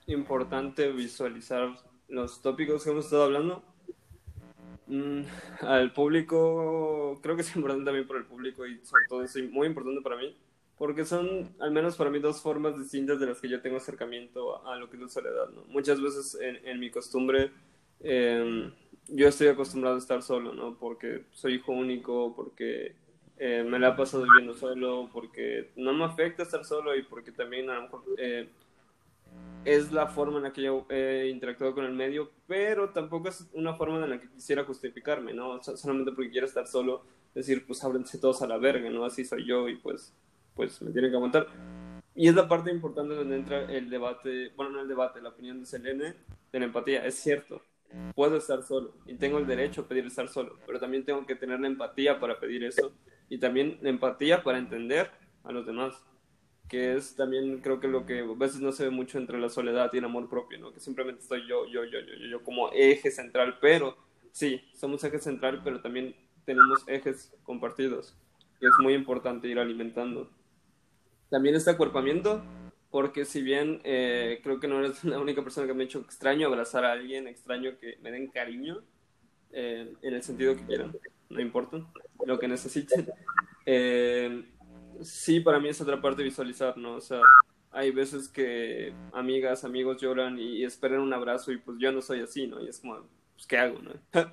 [0.06, 1.70] importante visualizar
[2.08, 3.64] los tópicos que hemos estado hablando.
[4.90, 5.22] Mm,
[5.62, 9.68] al público, creo que es importante también para el público y sobre todo es muy
[9.68, 10.36] importante para mí,
[10.80, 14.66] porque son, al menos para mí, dos formas distintas de las que yo tengo acercamiento
[14.68, 15.50] a, lo que es la soledad.
[15.50, 15.64] ¿no?
[15.66, 17.52] Muchas veces en, en mi costumbre,
[18.02, 18.72] eh,
[19.08, 20.76] yo estoy acostumbrado a estar solo, ¿no?
[20.78, 22.96] Porque soy hijo único, porque
[23.38, 27.32] eh, me la he pasado viviendo solo, porque no me afecta estar solo y porque
[27.32, 28.50] también a lo mejor eh,
[29.66, 33.48] es la forma en la que yo he interactuado con el medio, pero tampoco es
[33.54, 35.62] una forma en la que quisiera justificarme, ¿no?
[35.62, 37.04] solamente porque quiero estar solo,
[37.36, 39.06] decir, pues ábrense todos a la verga, ¿no?
[39.06, 40.14] Así soy yo y pues
[40.60, 41.48] pues me tienen que aguantar.
[42.14, 45.62] Y es la parte importante donde entra el debate, bueno, no el debate, la opinión
[45.62, 46.16] de Selene
[46.52, 47.06] de la empatía.
[47.06, 47.62] Es cierto,
[48.14, 51.36] puedo estar solo y tengo el derecho a pedir estar solo, pero también tengo que
[51.36, 52.92] tener la empatía para pedir eso
[53.30, 55.10] y también la empatía para entender
[55.46, 56.04] a los demás,
[56.70, 59.50] que es también creo que lo que a veces no se ve mucho entre la
[59.50, 60.72] soledad y el amor propio, ¿no?
[60.72, 63.98] Que simplemente estoy yo, yo, yo, yo, yo, yo como eje central, pero
[64.32, 66.16] sí, somos eje central, pero también
[66.46, 68.16] tenemos ejes compartidos
[68.62, 70.30] y es muy importante ir alimentando
[71.30, 72.44] también este acuerpamiento,
[72.90, 76.00] porque si bien eh, creo que no eres la única persona que me ha hecho
[76.00, 78.82] extraño abrazar a alguien, extraño que me den cariño,
[79.52, 80.96] eh, en el sentido que quieran,
[81.30, 81.80] no importa,
[82.26, 83.08] lo que necesiten.
[83.66, 84.44] Eh,
[85.02, 86.96] sí, para mí es otra parte visualizar, ¿no?
[86.96, 87.22] O sea,
[87.72, 92.22] hay veces que amigas, amigos lloran y esperan un abrazo y pues yo no soy
[92.22, 92.62] así, ¿no?
[92.62, 93.00] Y es como,
[93.36, 93.92] pues, ¿qué hago, no?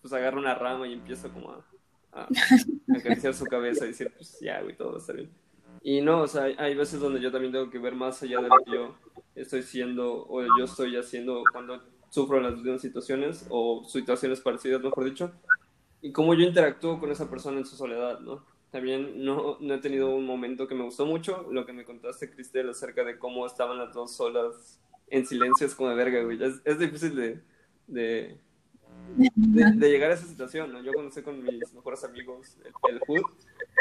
[0.00, 1.64] pues agarro una rama y empiezo como a,
[2.12, 2.28] a,
[2.96, 5.30] acariciar su cabeza y decir, pues ya, güey, todo va a estar bien.
[5.82, 8.48] Y no, o sea, hay veces donde yo también tengo que ver más allá de
[8.48, 8.96] lo que yo
[9.34, 15.04] estoy siendo o yo estoy haciendo cuando sufro las mismas situaciones o situaciones parecidas, mejor
[15.04, 15.32] dicho,
[16.00, 18.44] y cómo yo interactúo con esa persona en su soledad, ¿no?
[18.76, 22.30] También no, no he tenido un momento que me gustó mucho, lo que me contaste,
[22.30, 26.38] Cristel, acerca de cómo estaban las dos solas en silencio, es como de verga, güey.
[26.42, 27.40] Es, difícil de,
[27.86, 28.38] de,
[29.88, 30.82] llegar a esa situación, ¿no?
[30.82, 33.22] Yo conocí con mis mejores amigos el, el food,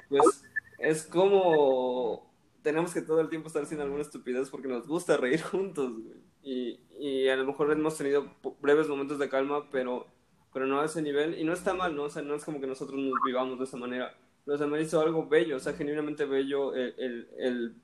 [0.08, 0.46] pues
[0.80, 2.32] es como
[2.62, 6.24] tenemos que todo el tiempo estar haciendo alguna estupidez porque nos gusta reír juntos, güey.
[6.42, 8.32] Y, y a lo mejor hemos tenido
[8.62, 10.08] breves momentos de calma, pero,
[10.54, 11.38] pero no a ese nivel.
[11.38, 12.04] Y no está mal, ¿no?
[12.04, 14.16] O sea, no es como que nosotros nos vivamos de esa manera.
[14.46, 17.76] Se me hizo algo bello, o sea, genuinamente bello el, el,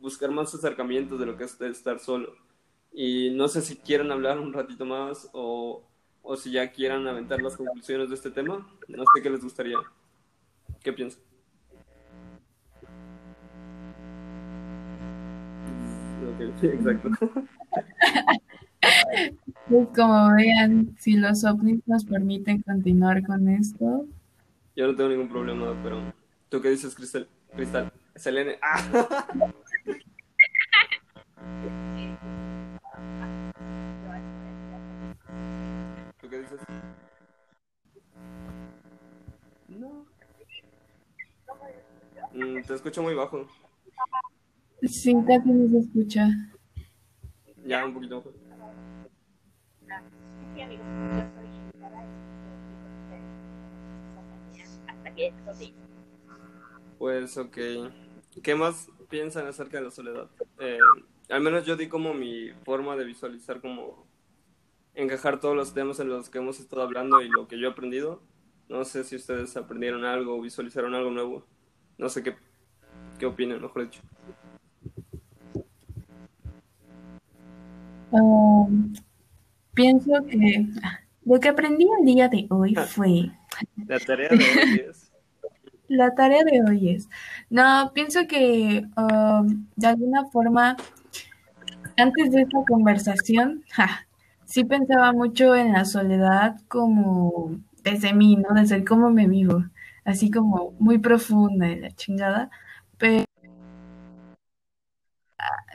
[0.00, 2.34] buscar más acercamientos de lo que es estar solo.
[2.92, 5.84] Y no sé si quieran hablar un ratito más o,
[6.22, 8.66] o si ya quieran aventar las conclusiones de este tema.
[8.88, 9.76] No sé qué les gustaría.
[10.82, 11.20] ¿Qué piensan?
[16.60, 17.10] Sí, exacto.
[19.68, 24.06] Pues como vean, si los ovnis nos permiten continuar con esto.
[24.76, 26.12] Yo no tengo ningún problema, pero
[26.50, 27.26] ¿tú qué dices, Cristal?
[27.54, 28.58] Cristal, Selene.
[28.60, 29.26] ¡Ah!
[36.20, 36.60] ¿Tú qué dices?
[39.68, 40.04] No.
[42.34, 43.48] Mm, te escucho muy bajo.
[44.82, 46.28] Sí, casi no se escucha.
[47.64, 48.34] Ya, un poquito mejor.
[50.54, 51.46] Sí, amigos, yo soy
[56.98, 57.58] Pues, ok.
[58.42, 60.28] ¿Qué más piensan acerca de la soledad?
[60.58, 60.78] Eh,
[61.28, 64.06] al menos yo di como mi forma de visualizar como
[64.94, 67.70] encajar todos los temas en los que hemos estado hablando y lo que yo he
[67.70, 68.22] aprendido.
[68.68, 71.44] No sé si ustedes aprendieron algo o visualizaron algo nuevo.
[71.98, 72.34] No sé qué,
[73.18, 74.02] qué opinan, mejor dicho.
[79.74, 80.66] pienso que
[81.24, 83.30] lo que aprendí el día de hoy fue...
[83.86, 85.05] La tarea de hoy es...
[85.88, 87.08] La tarea de hoy es...
[87.50, 90.76] No, pienso que um, de alguna forma,
[91.96, 93.64] antes de esta conversación,
[94.44, 98.54] sí pensaba mucho en la soledad como desde mí, ¿no?
[98.54, 99.64] Desde cómo me vivo,
[100.04, 102.50] así como muy profunda y la chingada,
[102.98, 103.24] pero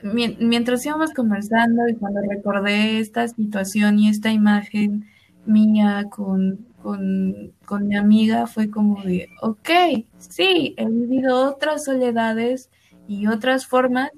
[0.02, 5.06] mientras íbamos conversando y cuando recordé esta situación y esta imagen
[5.46, 9.70] mía con, con, con mi amiga, fue como de, ok,
[10.18, 12.70] sí, he vivido otras soledades
[13.08, 14.10] y otras formas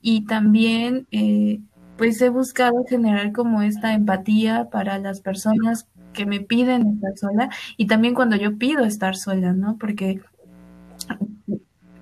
[0.00, 1.60] y también eh,
[1.96, 7.50] pues he buscado generar como esta empatía para las personas que me piden estar sola
[7.76, 9.78] y también cuando yo pido estar sola, ¿no?
[9.78, 10.20] Porque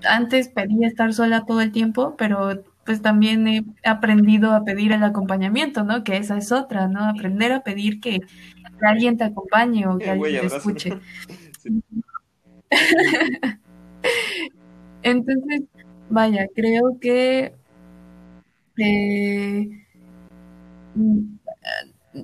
[0.03, 5.03] antes pedía estar sola todo el tiempo, pero pues también he aprendido a pedir el
[5.03, 6.03] acompañamiento, ¿no?
[6.03, 7.05] Que esa es otra, ¿no?
[7.05, 8.21] Aprender a pedir que,
[8.87, 10.99] alguien te acompañe o que alguien te escuche.
[15.03, 15.63] Entonces,
[16.09, 17.53] vaya, creo que
[18.77, 19.69] eh,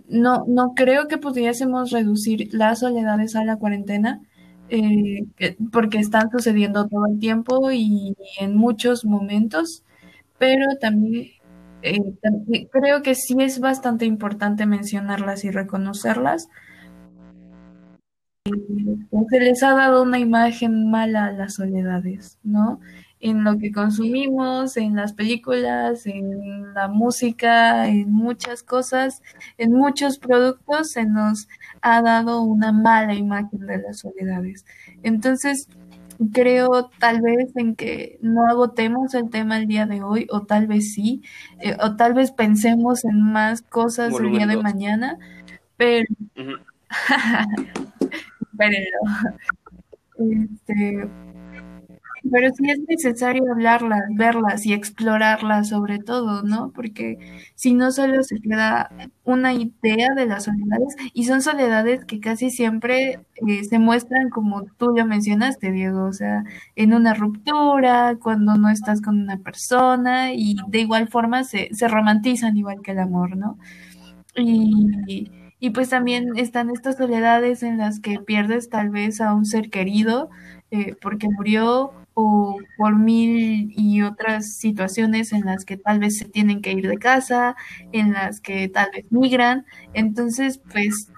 [0.10, 4.22] no, no creo que pudiésemos reducir las soledades a la cuarentena,
[4.70, 5.26] eh,
[5.72, 9.84] porque están sucediendo todo el tiempo y en muchos momentos,
[10.38, 11.32] pero también,
[11.82, 16.50] eh, creo que sí es bastante importante mencionarlas y reconocerlas.
[18.46, 18.52] Eh,
[19.30, 22.80] se les ha dado una imagen mala a las soledades, ¿no?
[23.20, 29.22] en lo que consumimos, en las películas, en la música, en muchas cosas,
[29.58, 31.48] en muchos productos se nos
[31.82, 34.66] ha dado una mala imagen de las soledades.
[35.02, 35.68] Entonces,
[36.34, 40.68] creo tal vez en que no agotemos el tema el día de hoy, o tal
[40.68, 41.22] vez sí,
[41.60, 45.18] eh, o tal vez pensemos en más cosas el día de mañana,
[45.78, 46.06] pero...
[50.20, 51.08] Este,
[52.32, 56.72] pero sí es necesario hablarlas, verlas y explorarlas sobre todo, ¿no?
[56.72, 57.18] Porque
[57.56, 58.90] si no solo se queda
[59.24, 64.66] una idea de las soledades y son soledades que casi siempre eh, se muestran como
[64.78, 66.44] tú lo mencionaste, Diego, o sea,
[66.76, 71.88] en una ruptura, cuando no estás con una persona y de igual forma se, se
[71.88, 73.58] romantizan igual que el amor, ¿no?
[74.36, 79.46] Y, y pues también están estas soledades en las que pierdes tal vez a un
[79.46, 80.30] ser querido
[80.72, 86.26] eh, porque murió o por mil y otras situaciones en las que tal vez se
[86.26, 87.56] tienen que ir de casa,
[87.92, 89.68] en las que tal vez migran.
[89.94, 91.12] Entonces, pues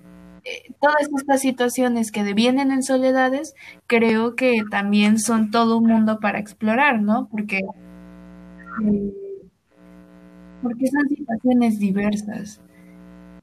[0.43, 3.55] eh, todas estas situaciones que devienen en soledades,
[3.87, 7.29] creo que también son todo un mundo para explorar, ¿no?
[7.31, 7.59] Porque,
[8.83, 9.13] eh,
[10.61, 12.59] porque son situaciones diversas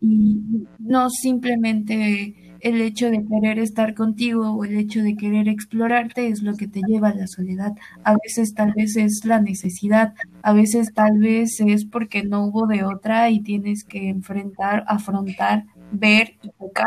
[0.02, 6.28] y no simplemente el hecho de querer estar contigo o el hecho de querer explorarte
[6.28, 7.72] es lo que te lleva a la soledad.
[8.04, 12.66] A veces tal vez es la necesidad, a veces tal vez es porque no hubo
[12.66, 16.86] de otra y tienes que enfrentar, afrontar, ver y tocar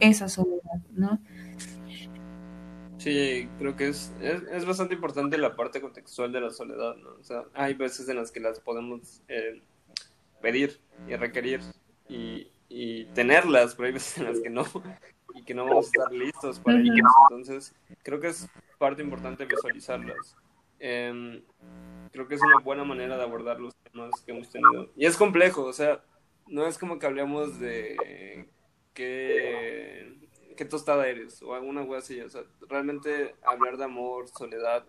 [0.00, 1.20] esa soledad, ¿no?
[2.98, 7.10] Sí, creo que es, es, bastante importante la parte contextual de la soledad, ¿no?
[7.18, 9.62] O sea, hay veces en las que las podemos eh,
[10.42, 11.60] pedir y requerir
[12.10, 14.64] y, y tenerlas, pero hay veces en las que no,
[15.34, 17.12] y que no vamos a estar listos para ellas.
[17.28, 18.48] Entonces, creo que es
[18.78, 20.36] parte importante visualizarlas.
[20.78, 21.42] Em,
[22.12, 24.88] creo que es una buena manera de abordar los temas que hemos tenido.
[24.96, 26.02] Y es complejo, o sea,
[26.46, 28.48] no es como que hablemos de
[28.94, 30.14] qué,
[30.56, 32.20] qué tostada eres o alguna cosa así.
[32.20, 34.86] O sea, realmente hablar de amor, soledad,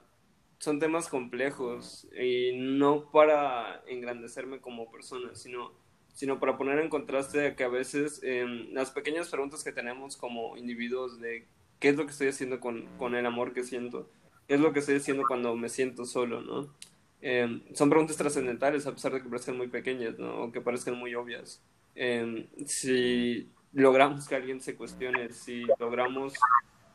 [0.59, 5.80] son temas complejos y no para engrandecerme como persona, sino
[6.13, 10.57] sino para poner en contraste que a veces em, las pequeñas preguntas que tenemos como
[10.57, 11.45] individuos de
[11.79, 14.07] qué es lo que estoy haciendo con, con el amor que siento,
[14.47, 16.73] qué es lo que estoy haciendo cuando me siento solo, ¿no?
[17.21, 20.43] Em, son preguntas trascendentales a pesar de que parezcan muy pequeñas, ¿no?
[20.43, 21.61] O que parezcan muy obvias.
[21.95, 26.33] Em, si logramos que alguien se cuestione, si logramos,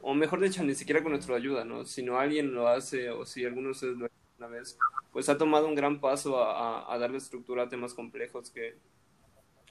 [0.02, 1.84] o mejor dicho, ni siquiera con nuestra ayuda, ¿no?
[1.84, 4.78] Si no alguien lo hace o si alguno de ustedes lo hace una vez,
[5.12, 8.76] pues ha tomado un gran paso a, a, a darle estructura a temas complejos que,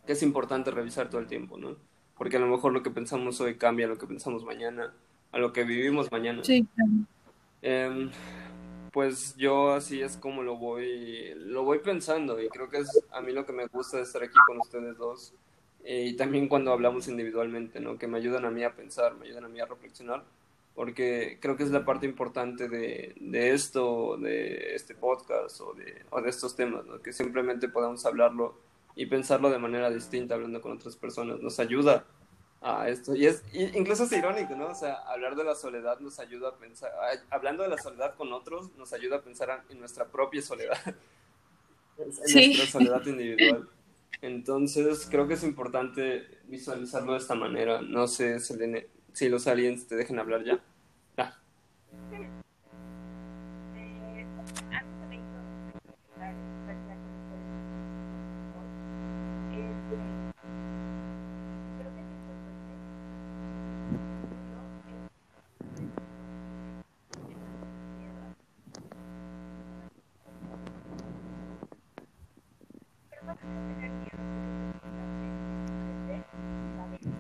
[0.06, 1.76] que es importante revisar todo el tiempo, ¿no?
[2.18, 4.94] Porque a lo mejor lo que pensamos hoy cambia a lo que pensamos mañana,
[5.32, 6.44] a lo que vivimos mañana.
[6.44, 6.66] Sí,
[7.62, 8.10] eh,
[8.92, 13.20] pues yo así es como lo voy, lo voy pensando y creo que es a
[13.20, 15.34] mí lo que me gusta de estar aquí con ustedes dos
[15.84, 17.98] eh, y también cuando hablamos individualmente, ¿no?
[17.98, 20.24] Que me ayudan a mí a pensar, me ayudan a mí a reflexionar,
[20.74, 26.04] porque creo que es la parte importante de, de esto, de este podcast o de,
[26.10, 27.02] o de estos temas, ¿no?
[27.02, 28.58] Que simplemente podamos hablarlo
[28.96, 31.40] y pensarlo de manera distinta hablando con otras personas.
[31.42, 32.06] Nos ayuda
[32.62, 33.16] a esto.
[33.16, 34.68] Y es y incluso es irónico, ¿no?
[34.70, 36.92] O sea, hablar de la soledad nos ayuda a pensar,
[37.30, 40.78] hablando de la soledad con otros, nos ayuda a pensar en nuestra propia soledad,
[41.98, 42.48] en Sí.
[42.56, 43.70] nuestra soledad individual.
[44.22, 47.82] Entonces, creo que es importante visualizarlo de esta manera.
[47.82, 50.60] No sé, Selene, si los aliens te dejen hablar ya.
[51.18, 51.38] Ah,
[53.78, 54.26] Eh,
[54.72, 57.52] a mí se me hizo espectacular estar con ustedes
[58.56, 58.72] hoy.
[59.52, 59.96] Este,
[61.78, 62.74] creo que es importante.
[67.26, 68.36] Uno es miedo a-
[73.10, 74.24] Pero más que tener miedo,
[74.82, 76.22] creo que es importante entender,
[76.78, 77.16] saber que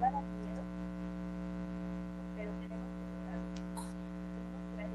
[0.00, 0.62] va a dar miedo
[2.36, 4.86] pero tenemos que tratar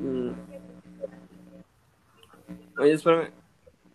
[0.00, 0.34] mm.
[2.90, 3.30] Oye, espérame.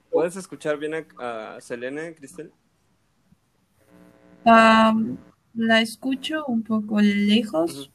[0.09, 2.53] ¿Puedes escuchar bien a, a Selene, Cristel?
[4.45, 7.91] La escucho un poco lejos.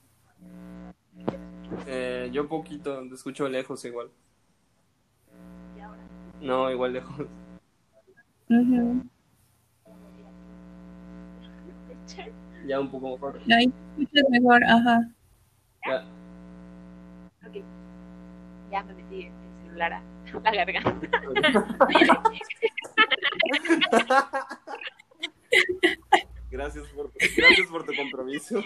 [1.87, 4.11] Eh, yo poquito, te escucho lejos igual.
[5.75, 6.03] y ahora
[6.43, 7.27] No, igual lejos.
[12.67, 13.41] Ya un poco mejor.
[13.51, 15.11] Ahí escuchas mejor, ajá.
[15.87, 16.05] Ya.
[17.49, 17.65] ok
[18.71, 19.33] ya me metí el
[19.65, 20.03] celular a
[20.45, 21.09] la garganta
[26.51, 28.63] Gracias por, gracias por tu compromiso.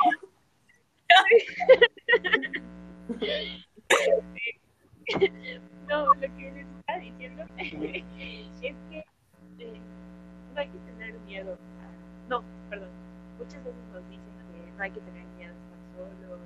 [5.89, 8.05] no lo que les estaba diciendo es
[8.91, 9.05] que
[9.59, 9.81] eh,
[10.55, 11.59] no hay que tener miedo
[12.29, 12.89] no perdón
[13.39, 16.41] muchas veces nos dicen que no hay que tener miedo a estar solos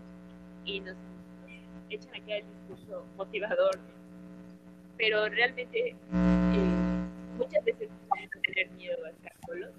[0.64, 3.97] y nos, nos echan aquí el discurso motivador ¿no?
[4.98, 5.96] Pero realmente eh,
[7.38, 9.70] muchas veces vamos a tener miedo a estar solos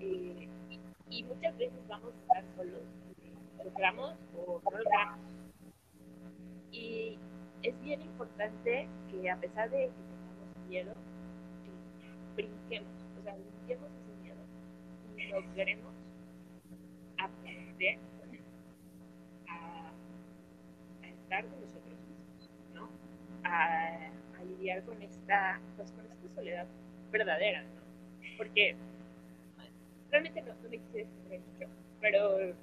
[0.00, 0.48] eh,
[1.10, 2.82] y, muchas veces vamos a estar solos
[3.22, 5.18] eh, logramos o no logramos
[6.70, 7.18] y
[7.62, 13.90] es bien importante que a pesar de que tengamos miedo eh, brinquemos o sea brinquemos
[13.90, 14.40] ese miedo
[15.16, 15.94] y logremos
[17.18, 17.98] aprender
[19.48, 19.90] a,
[21.02, 22.88] estar con nosotros mismos ¿no?
[24.48, 26.66] Lidiar con esta, pues, con esta soledad
[27.10, 27.80] verdadera, ¿no?
[28.36, 28.76] Porque
[30.10, 31.70] realmente no, no me quise mucho,
[32.00, 32.54] pero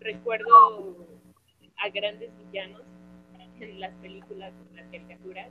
[0.00, 0.96] recuerdo
[1.78, 2.82] a grandes villanos
[3.60, 5.48] en las películas, en las caricaturas,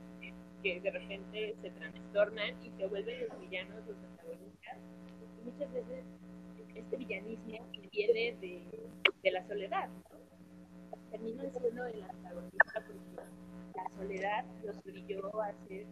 [0.62, 4.78] que de repente se trastornan y se vuelven los villanos, los antagonistas.
[5.44, 6.04] Muchas veces
[6.74, 8.62] este villanismo viene de,
[9.22, 10.18] de la soledad, ¿no?
[11.10, 13.22] Terminan siendo el antagonista porque
[13.74, 15.86] la soledad los obligó a hacer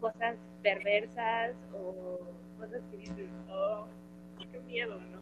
[0.00, 2.18] cosas perversas o
[2.58, 3.86] cosas que dices, oh,
[4.38, 5.20] qué miedo, ¿no?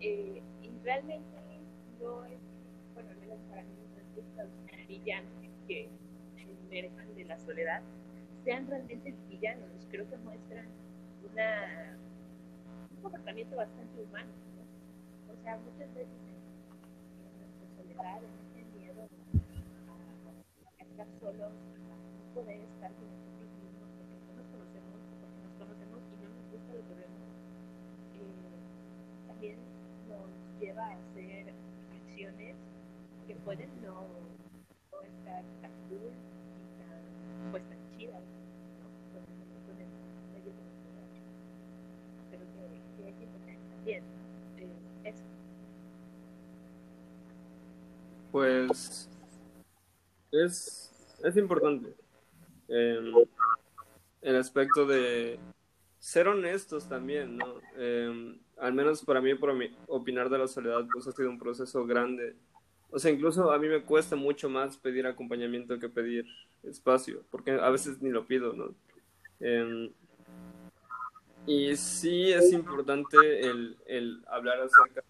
[0.00, 1.26] Eh, y realmente
[2.00, 2.24] no
[2.94, 5.30] bueno, menos para mí, no es que estos villanos
[5.68, 5.88] que
[6.38, 7.82] emerjan de la soledad
[8.44, 9.68] sean realmente villanos.
[9.90, 10.66] Creo que muestran
[11.30, 11.98] una,
[12.90, 15.32] un comportamiento bastante humano, ¿no?
[15.32, 19.06] O sea, muchas veces en, nuestra soledad, en este miedo
[21.00, 21.52] estar solos,
[21.88, 26.28] no poder estar con nosotros mismos porque no nos conocemos, porque nos conocemos y no
[26.28, 27.24] nos gusta lo que vemos,
[28.20, 28.44] eh,
[29.28, 29.56] también
[30.12, 30.28] nos
[30.60, 31.54] lleva a hacer
[32.04, 32.56] acciones
[33.26, 34.04] que pueden no,
[35.00, 37.00] estar tan cool ni tan,
[37.50, 38.20] pues, tan chidas.
[39.16, 39.88] Con el,
[40.36, 41.24] medio rodea.
[42.30, 42.60] Pero que,
[42.96, 44.04] que hay que tener también
[44.58, 45.24] eh, eso.
[48.32, 49.08] Pues
[50.32, 50.79] es,
[51.24, 51.94] es importante
[52.68, 53.12] em,
[54.22, 55.38] el aspecto de
[55.98, 57.60] ser honestos también, ¿no?
[57.76, 61.38] Em, al menos para mí, por mi opinar de la soledad, pues ha sido un
[61.38, 62.36] proceso grande.
[62.90, 66.26] O sea, incluso a mí me cuesta mucho más pedir acompañamiento que pedir
[66.62, 68.74] espacio, porque a veces ni lo pido, ¿no?
[69.40, 69.90] Em,
[71.46, 75.06] y sí es importante el, el hablar acerca de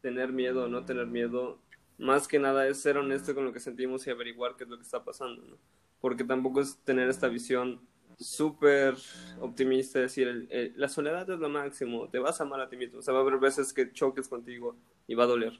[0.00, 1.58] tener miedo o no tener miedo
[1.98, 4.76] más que nada es ser honesto con lo que sentimos y averiguar qué es lo
[4.76, 5.56] que está pasando, ¿no?
[6.00, 7.80] Porque tampoco es tener esta visión
[8.18, 8.94] súper
[9.40, 12.76] optimista, decir, el- el- la soledad es lo máximo, te vas a amar a ti
[12.76, 15.58] mismo, o sea, va a haber veces que choques contigo y va a doler,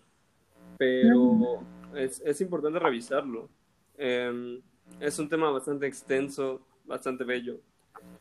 [0.78, 1.60] pero
[1.94, 3.48] es, es importante revisarlo.
[3.98, 4.60] Eh,
[5.00, 7.60] es un tema bastante extenso, bastante bello,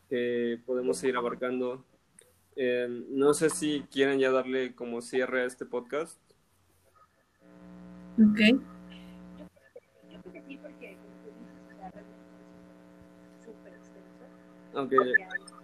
[0.08, 1.84] que podemos seguir abarcando.
[2.56, 6.18] Eh, no sé si quieren ya darle como cierre a este podcast.
[8.18, 8.40] Ok.
[14.80, 15.56] Extenso.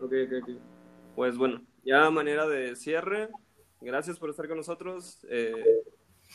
[0.00, 0.50] Ok, ok, ok.
[1.14, 3.28] Pues bueno, ya manera de cierre,
[3.80, 5.24] gracias por estar con nosotros.
[5.28, 5.82] Eh,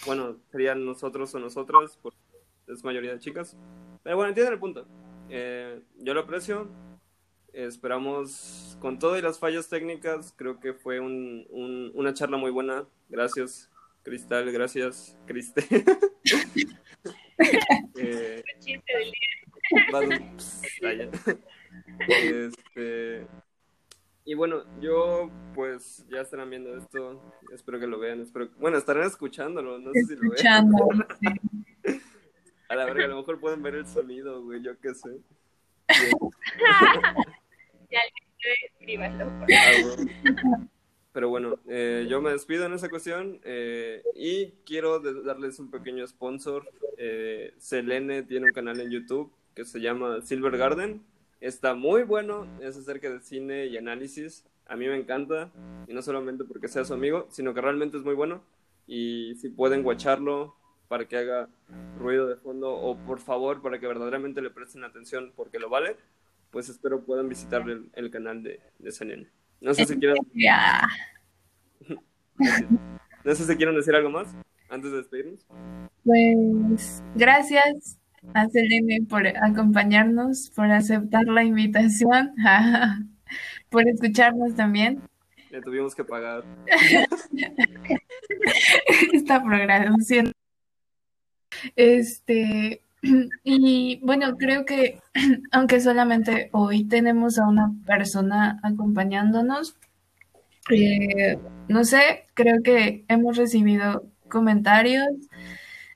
[0.06, 2.18] bueno, serían nosotros o nosotras, porque
[2.68, 3.58] es mayoría de chicas.
[4.04, 4.86] Pero bueno, entienden el punto.
[5.30, 6.68] Eh, yo lo aprecio.
[7.54, 12.52] Esperamos, con todo y las fallas técnicas, creo que fue un- un- una charla muy
[12.52, 12.86] buena.
[13.10, 13.70] Gracias,
[14.04, 15.64] Cristal, gracias, Criste.
[17.98, 18.44] Eh.
[22.08, 23.28] Este,
[24.26, 27.22] y bueno, yo pues ya estarán viendo esto,
[27.54, 30.24] espero que lo vean, espero, bueno, estarán escuchándolo, no sé si lo.
[30.34, 30.90] Escuchando.
[32.70, 35.20] A la verga, a lo mejor pueden ver el sonido, güey, yo qué sé.
[38.72, 39.26] Escríbanlo.
[39.26, 40.68] Ah.
[41.12, 46.06] Pero bueno, eh, yo me despido en esa cuestión eh, y quiero darles un pequeño
[46.08, 46.70] sponsor.
[46.98, 51.02] Eh, Selene tiene un canal en YouTube que se llama Silver Garden.
[51.42, 54.46] Está muy bueno, es acerca de cine y análisis.
[54.68, 55.52] A mí me encanta,
[55.88, 58.44] y no solamente porque sea su amigo, sino que realmente es muy bueno.
[58.86, 60.56] Y si pueden guacharlo
[60.88, 61.50] para que haga
[61.98, 65.96] ruido de fondo o por favor para que verdaderamente le presten atención porque lo vale,
[66.52, 69.28] pues espero puedan visitar el, el canal de, de.
[69.62, 70.88] No sé si quieran Ya.
[73.24, 74.36] no sé si quieren decir algo más
[74.70, 75.46] antes de despedirnos.
[76.04, 78.00] Pues gracias
[78.34, 82.34] a Selene por acompañarnos, por aceptar la invitación,
[83.70, 85.02] por escucharnos también
[85.52, 86.44] Le tuvimos que pagar.
[89.14, 90.32] esta programación.
[91.76, 92.82] Este,
[93.44, 95.00] y bueno, creo que
[95.52, 99.76] aunque solamente hoy tenemos a una persona acompañándonos,
[100.72, 105.08] eh, no sé, creo que hemos recibido comentarios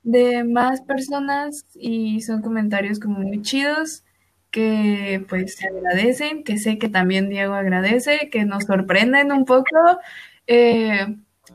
[0.03, 4.03] de más personas y son comentarios como muy chidos
[4.51, 9.99] que pues se agradecen, que sé que también Diego agradece, que nos sorprenden un poco.
[10.45, 11.07] Eh,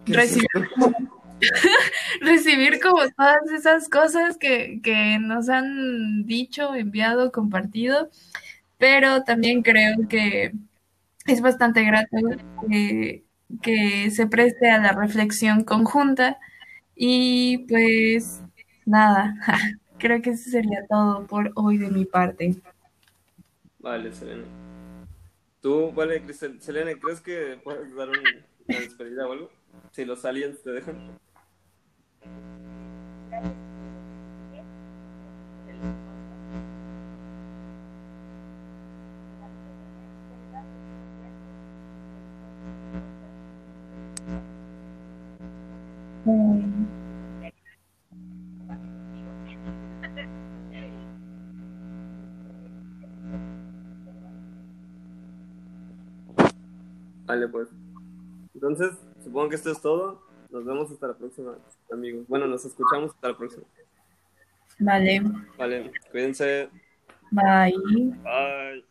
[0.06, 0.48] recibir
[2.20, 8.10] recibir como todas esas cosas que, que nos han dicho, enviado, compartido,
[8.78, 10.52] pero también creo que
[11.26, 12.16] es bastante grato
[12.68, 13.24] que,
[13.62, 16.38] que se preste a la reflexión conjunta
[16.94, 18.42] y pues
[18.86, 19.34] nada,
[19.98, 22.56] creo que eso sería todo por hoy de mi parte.
[23.78, 24.44] Vale, Selena.
[25.60, 26.22] Tú, vale.
[26.32, 28.16] Selena, ¿crees que puedes dar un-
[28.66, 29.50] una despedida o algo?
[29.92, 31.18] Si los aliens te dejan.
[57.26, 57.68] Vale, pues.
[58.54, 58.90] Entonces,
[59.22, 60.27] supongo que esto es todo.
[60.50, 61.56] Nos vemos hasta la próxima,
[61.92, 62.26] amigos.
[62.28, 63.64] Bueno, nos escuchamos hasta la próxima.
[64.78, 65.22] Vale,
[65.56, 66.68] Vale, cuídense.
[67.30, 67.74] bye.
[68.22, 68.84] Bye.